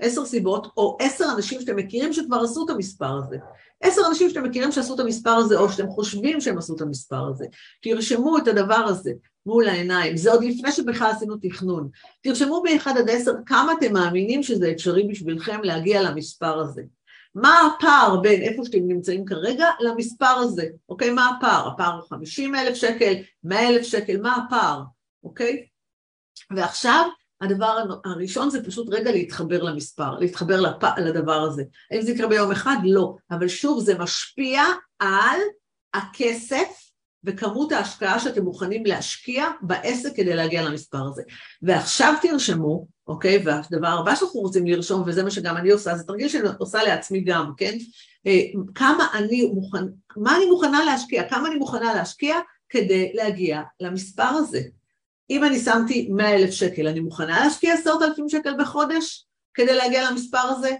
עשר 0.03 0.25
סיבות, 0.25 0.67
או 0.77 0.97
עשר 1.01 1.25
אנשים 1.35 1.61
שאתם 1.61 1.75
מכירים 1.75 2.13
שכבר 2.13 2.37
עשו 2.43 2.65
את 2.65 2.69
המספר 2.69 3.17
הזה. 3.17 3.37
עשר 3.81 4.01
אנשים 4.09 4.29
שאתם 4.29 4.43
מכירים 4.43 4.71
שעשו 4.71 4.95
את 4.95 4.99
המספר 4.99 5.29
הזה, 5.29 5.59
או 5.59 5.69
שאתם 5.69 5.89
חושבים 5.89 6.41
שהם 6.41 6.57
עשו 6.57 6.75
את 6.75 6.81
המספר 6.81 7.27
הזה. 7.27 7.45
תרשמו 7.81 8.37
את 8.37 8.47
הדבר 8.47 8.75
הזה 8.75 9.11
מול 9.45 9.67
העיניים, 9.67 10.17
זה 10.17 10.31
עוד 10.31 10.43
לפני 10.43 10.71
שבכלל 10.71 11.11
עשינו 11.11 11.35
תכנון. 11.41 11.89
תרשמו 12.21 12.63
באחד 12.63 12.97
עד 12.97 13.09
עשר 13.09 13.31
כמה 13.45 13.73
אתם 13.73 13.93
מאמינים 13.93 14.43
שזה 14.43 14.71
אפשרי 14.71 15.03
בשבילכם 15.03 15.59
להגיע 15.63 16.01
למספר 16.01 16.59
הזה. 16.59 16.81
מה 17.35 17.61
הפער 17.67 18.19
בין 18.21 18.41
איפה 18.41 18.65
שאתם 18.65 18.87
נמצאים 18.87 19.25
כרגע 19.25 19.67
למספר 19.79 20.25
הזה, 20.25 20.67
אוקיי? 20.89 21.09
מה 21.09 21.29
הפער? 21.29 21.67
הפער 21.67 21.93
הוא 21.93 22.09
50 22.09 22.55
אלף 22.55 22.75
שקל, 22.75 23.13
100 23.43 23.69
אלף 23.69 23.85
שקל, 23.85 24.21
מה 24.21 24.35
הפער, 24.35 24.81
אוקיי? 25.23 25.65
ועכשיו 26.55 27.09
הדבר 27.43 27.83
הראשון 28.05 28.49
זה 28.49 28.63
פשוט 28.65 28.87
רגע 28.91 29.11
להתחבר 29.11 29.63
למספר, 29.63 30.19
להתחבר 30.19 30.61
לפ... 30.61 30.83
לדבר 30.97 31.41
הזה. 31.41 31.63
האם 31.91 32.01
זה 32.01 32.11
יקרה 32.11 32.27
ביום 32.27 32.51
אחד? 32.51 32.75
לא. 32.83 33.15
אבל 33.31 33.47
שוב, 33.47 33.83
זה 33.83 33.97
משפיע 33.97 34.63
על 34.99 35.39
הכסף 35.93 36.83
וכמות 37.23 37.71
ההשקעה 37.71 38.19
שאתם 38.19 38.43
מוכנים 38.43 38.85
להשקיע 38.85 39.45
בעסק 39.61 40.15
כדי 40.15 40.35
להגיע 40.35 40.63
למספר 40.63 41.03
הזה. 41.11 41.23
ועכשיו 41.61 42.13
תרשמו, 42.21 42.87
אוקיי, 43.07 43.41
והדבר 43.45 43.87
הבא 43.87 44.15
שאנחנו 44.15 44.39
רוצים 44.39 44.67
לרשום, 44.67 45.03
וזה 45.05 45.23
מה 45.23 45.31
שגם 45.31 45.57
אני 45.57 45.71
עושה, 45.71 45.97
זה 45.97 46.03
תרגיל 46.03 46.29
שאני 46.29 46.47
עושה 46.57 46.83
לעצמי 46.83 47.21
גם, 47.21 47.51
כן? 47.57 47.77
אה, 48.27 48.41
כמה 48.75 49.07
אני 49.13 49.45
מוכנה, 49.53 49.87
מה 50.17 50.37
אני 50.37 50.45
מוכנה 50.45 50.85
להשקיע, 50.85 51.29
כמה 51.29 51.47
אני 51.47 51.55
מוכנה 51.55 51.93
להשקיע 51.93 52.39
כדי 52.69 53.11
להגיע 53.13 53.61
למספר 53.79 54.23
הזה. 54.23 54.61
אם 55.33 55.43
אני 55.43 55.59
שמתי 55.59 56.09
100 56.11 56.35
אלף 56.35 56.51
שקל, 56.51 56.87
אני 56.87 56.99
מוכנה 56.99 57.39
להשקיע 57.43 57.73
10,000 57.73 58.29
שקל 58.29 58.53
בחודש 58.59 59.25
כדי 59.53 59.75
להגיע 59.75 60.11
למספר 60.11 60.37
הזה? 60.37 60.75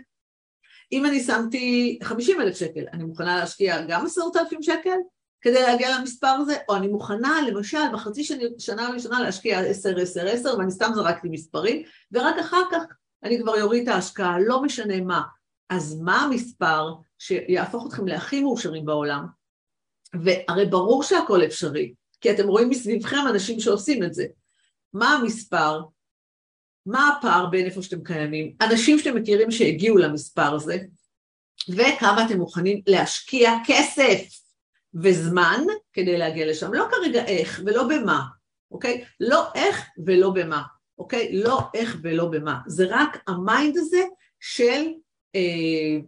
אם 0.92 1.06
אני 1.06 1.20
שמתי 1.20 2.00
50 2.04 2.42
אלף 2.42 2.58
שקל, 2.58 2.84
אני 2.94 3.04
מוכנה 3.04 3.36
להשקיע 3.36 3.82
גם 3.82 4.06
10,000 4.06 4.62
שקל? 4.62 4.98
כדי 5.42 5.62
להגיע 5.62 6.00
למספר 6.00 6.28
הזה, 6.28 6.56
או 6.70 6.76
אני 6.76 6.88
מוכנה 6.88 7.42
למשל 7.48 7.94
בחצי 7.94 8.24
שנה 8.58 8.88
הראשונה 8.88 9.20
להשקיע 9.22 9.60
10, 9.60 10.00
10, 10.02 10.28
10, 10.28 10.58
ואני 10.58 10.72
סתם 10.72 10.92
זרקתי 10.96 11.30
מספרים, 11.30 11.84
ורק 12.12 12.36
אחר 12.38 12.62
כך 12.72 12.84
אני 13.24 13.42
כבר 13.42 13.56
יוריד 13.56 13.90
את 13.90 13.96
ההשקעה, 13.96 14.40
לא 14.40 14.62
משנה 14.62 15.02
מה. 15.02 15.22
אז 15.70 16.02
מה 16.02 16.22
המספר 16.22 16.94
שיהפוך 17.20 17.88
אתכם 17.88 18.08
להכי 18.08 18.42
מאושרים 18.42 18.86
בעולם? 18.86 19.26
והרי 20.24 20.66
ברור 20.66 21.04
שהכל 21.04 21.46
אפשרי, 21.46 21.94
כי 22.22 22.32
אתם 22.32 22.48
רואים 22.48 22.70
מסביבכם 22.70 23.28
אנשים 23.30 23.60
שעושים 23.60 24.04
את 24.04 24.14
זה. 24.14 24.26
מה 24.94 25.14
המספר? 25.14 25.80
מה 26.86 27.10
הפער 27.10 27.46
בין 27.46 27.66
איפה 27.66 27.82
שאתם 27.82 28.04
קיימים? 28.04 28.56
אנשים 28.62 29.00
שאתם 29.00 29.16
מכירים 29.16 29.52
שהגיעו 29.52 29.98
למספר 29.98 30.54
הזה, 30.56 30.78
וכמה 31.70 32.26
אתם 32.26 32.38
מוכנים 32.38 32.82
להשקיע 32.88 33.52
כסף. 33.66 34.44
וזמן 34.96 35.64
כדי 35.94 36.18
להגיע 36.18 36.48
לשם, 36.48 36.74
לא 36.74 36.86
כרגע 36.92 37.26
איך 37.26 37.62
ולא 37.66 37.88
במה, 37.88 38.22
אוקיי? 38.72 39.06
לא 39.20 39.48
איך 39.56 39.90
ולא 40.06 40.30
במה, 40.30 40.64
אוקיי? 40.98 41.30
לא 41.34 41.60
איך 41.74 41.98
ולא 42.04 42.26
במה, 42.26 42.60
זה 42.68 42.86
רק 42.90 43.24
ה 43.28 43.38
mind 43.38 43.78
הזה 43.78 44.04
של, 44.40 44.88
אה, 45.36 46.00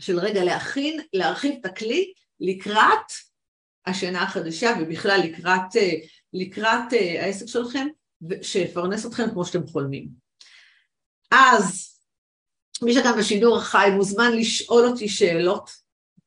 של 0.00 0.18
רגע 0.18 0.44
להכין, 0.44 1.00
להרחיב 1.12 1.54
את 1.60 1.66
הכלי 1.66 2.12
לקראת 2.40 3.12
השנה 3.86 4.22
החדשה 4.22 4.72
ובכלל 4.80 5.20
לקראת, 5.24 5.76
אה, 5.76 5.92
לקראת 6.32 6.92
אה, 6.92 7.24
העסק 7.24 7.46
שלכם 7.46 7.86
שיפרנס 8.42 9.06
אתכם 9.06 9.30
כמו 9.32 9.44
שאתם 9.44 9.66
חולמים. 9.66 10.08
אז 11.30 11.88
מי 12.82 12.94
שכאן 12.94 13.18
בשידור 13.18 13.56
החי 13.56 13.88
מוזמן 13.96 14.36
לשאול 14.36 14.86
אותי 14.86 15.08
שאלות 15.08 15.70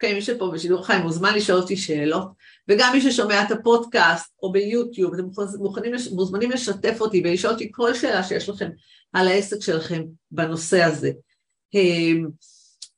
אוקיי, 0.03 0.13
מי 0.13 0.21
שפה 0.21 0.51
בשידור 0.53 0.85
חי 0.85 0.97
מוזמן 1.03 1.35
לשאול 1.35 1.59
אותי 1.59 1.77
שאלות, 1.77 2.31
וגם 2.67 2.93
מי 2.93 3.01
ששומע 3.01 3.43
את 3.43 3.51
הפודקאסט 3.51 4.33
או 4.43 4.51
ביוטיוב, 4.51 5.13
אתם 5.13 5.23
מוכנים, 5.59 5.93
מוזמנים 6.11 6.51
לשתף 6.51 6.97
אותי 7.01 7.21
ולשאול 7.25 7.53
אותי 7.53 7.71
כל 7.71 7.93
שאלה 7.93 8.23
שיש 8.23 8.49
לכם 8.49 8.69
על 9.13 9.27
העסק 9.27 9.61
שלכם 9.61 10.03
בנושא 10.31 10.83
הזה. 10.83 11.11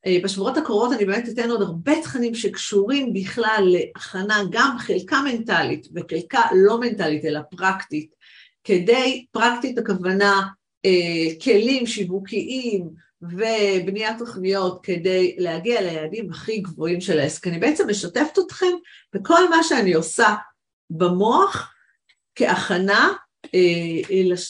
אה, 0.06 0.18
בשבועות 0.24 0.58
הקרובות 0.58 0.92
אני 0.92 1.06
באמת 1.06 1.30
אתן 1.30 1.50
עוד 1.50 1.62
הרבה 1.62 2.02
תכנים 2.02 2.36
שקשורים 2.36 3.14
בכלל 3.14 3.64
להכנה 3.68 4.42
גם 4.52 4.76
חלקה 4.80 5.22
מנטלית 5.22 5.88
וחלקה 5.96 6.42
לא 6.56 6.80
מנטלית 6.80 7.26
אלא 7.26 7.40
פרקטית, 7.42 8.16
כדי, 8.64 9.26
פרקטית 9.32 9.78
הכוונה 9.78 10.48
אה, 10.86 11.40
כלים 11.44 11.86
שיווקיים, 11.86 13.06
ובניית 13.22 14.18
תוכניות 14.18 14.80
כדי 14.84 15.36
להגיע 15.38 15.82
ליעדים 15.82 16.30
הכי 16.30 16.60
גבוהים 16.60 17.02
של 17.02 17.20
העסק. 17.20 17.48
אני 17.48 17.60
בעצם 17.60 17.90
משתפת 17.90 18.40
אתכם 18.40 18.72
בכל 19.14 19.50
מה 19.50 19.64
שאני 19.64 19.94
עושה 19.94 20.36
במוח 20.90 21.74
כהכנה 22.36 23.14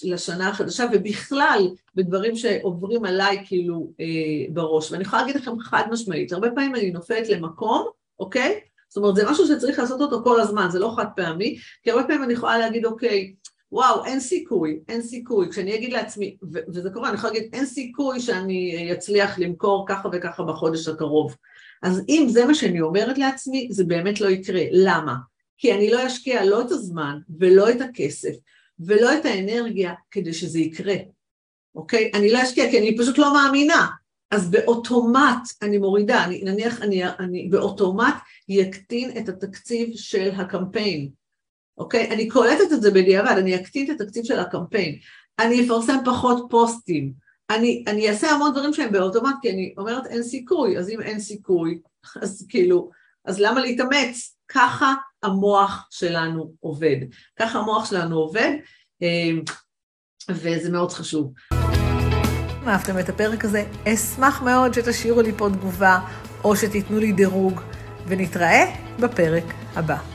לשנה 0.04 0.50
החדשה, 0.50 0.86
ובכלל 0.94 1.68
בדברים 1.96 2.36
שעוברים 2.36 3.06
עליי 3.06 3.44
כאילו 3.46 3.92
אה, 4.00 4.06
בראש. 4.54 4.92
ואני 4.92 5.04
יכולה 5.04 5.22
להגיד 5.22 5.36
לכם 5.42 5.60
חד 5.60 5.84
משמעית, 5.92 6.34
הרבה 6.34 6.52
פעמים 6.52 6.76
אני 6.76 6.92
נופלת 6.92 7.30
למקום, 7.30 7.88
אוקיי? 8.20 8.60
זאת 8.90 8.98
אומרת, 8.98 9.16
זה 9.16 9.32
משהו 9.32 9.48
שצריך 9.48 9.80
לעשות 9.80 10.02
אותו 10.02 10.24
כל 10.24 10.42
הזמן, 10.42 10.68
זה 10.72 10.80
לא 10.80 10.94
חד 10.98 11.06
פעמי, 11.16 11.58
כי 11.84 11.92
הרבה 11.92 12.04
פעמים 12.04 12.24
אני 12.24 12.34
יכולה 12.34 12.58
להגיד, 12.58 12.86
אוקיי, 12.86 13.34
וואו, 13.72 14.06
אין 14.06 14.20
סיכוי, 14.20 14.80
אין 14.88 15.02
סיכוי. 15.02 15.50
כשאני 15.50 15.76
אגיד 15.76 15.94
לעצמי, 15.94 16.38
וזה 16.74 16.90
קורה, 16.90 17.10
אני 17.10 17.18
יכולה 17.18 17.34
להגיד, 17.34 17.50
אין 17.54 17.66
סיכוי 17.66 18.20
שאני 18.20 18.90
אצליח 18.94 19.40
למכור 19.40 19.86
ככה 19.88 20.10
וככה 20.12 20.44
בחודש 20.44 20.88
הקרוב. 20.88 21.36
אז 21.84 22.02
אם 22.10 22.26
זה 22.30 22.46
מה 22.46 22.56
שאני 22.56 22.82
אומרת 22.82 23.18
לעצמי, 23.18 23.68
זה 23.72 23.84
באמת 23.84 24.22
לא 24.22 24.30
יקרה. 24.30 24.62
למה? 24.72 25.16
כי 25.58 25.74
אני 25.74 25.92
לא 25.92 26.08
אשקיע 26.08 26.46
לא 26.46 26.62
את 26.62 26.72
הזמן 26.72 27.18
ולא 27.40 27.70
את 27.70 27.82
הכסף 27.82 28.36
ולא 28.80 29.18
את 29.18 29.26
האנרגיה 29.26 29.94
כדי 30.12 30.34
שזה 30.34 30.60
יקרה, 30.60 30.96
אוקיי? 31.76 32.12
אני 32.14 32.32
לא 32.32 32.44
אשקיע 32.44 32.72
כי 32.72 32.80
אני 32.80 32.98
פשוט 32.98 33.18
לא 33.18 33.34
מאמינה. 33.34 33.88
אז 34.32 34.52
באוטומט 34.52 35.42
אני 35.62 35.78
מורידה, 35.78 36.24
אני, 36.26 36.42
נניח 36.44 36.82
אני, 36.82 37.06
אני 37.20 37.48
באוטומט 37.50 38.16
יקטין 38.50 39.18
את 39.18 39.30
התקציב 39.30 39.90
של 39.96 40.32
הקמפיין, 40.32 41.10
אוקיי? 41.78 42.12
אני 42.12 42.30
קולטת 42.30 42.74
את 42.74 42.82
זה 42.82 42.92
בדיעבד, 42.92 43.36
אני 43.38 43.56
אקטין 43.56 43.92
את 43.92 44.02
התקציב 44.02 44.24
של 44.24 44.40
הקמפיין, 44.40 44.98
אני 45.40 45.66
אפרסם 45.66 45.98
פחות 46.06 46.46
פוסטים, 46.50 47.14
אני, 47.50 47.84
אני 47.88 48.10
אעשה 48.10 48.32
המון 48.32 48.52
דברים 48.52 48.74
שהם 48.74 48.92
באוטומט, 48.92 49.36
כי 49.42 49.50
אני 49.50 49.74
אומרת 49.78 50.06
אין 50.06 50.24
סיכוי, 50.24 50.78
אז 50.78 50.90
אם 50.90 51.02
אין 51.02 51.20
סיכוי, 51.20 51.80
אז 52.22 52.46
כאילו, 52.50 52.92
אז 53.26 53.40
למה 53.40 53.62
להתאמץ? 53.62 54.36
ככה 54.48 54.94
המוח 55.24 55.88
שלנו 55.92 56.52
עובד. 56.60 56.98
ככה 57.40 57.60
המוח 57.60 57.90
שלנו 57.90 58.18
עובד, 58.18 58.52
אה, 59.04 59.32
וזה 60.30 60.72
מאוד 60.72 60.92
חשוב. 60.92 61.34
אם 62.64 62.70
אהבתם 62.70 63.00
את 63.00 63.10
הפרק 63.10 63.46
הזה, 63.46 63.64
אשמח 63.88 64.42
מאוד 64.42 64.74
שתשאירו 64.74 65.22
לי 65.22 65.32
פה 65.38 65.50
תגובה, 65.50 66.00
או 66.44 66.56
שתיתנו 66.56 67.00
לי 67.00 67.12
דירוג, 67.12 67.62
ונתראה 68.08 68.76
בפרק 69.00 69.44
הבא. 69.76 70.15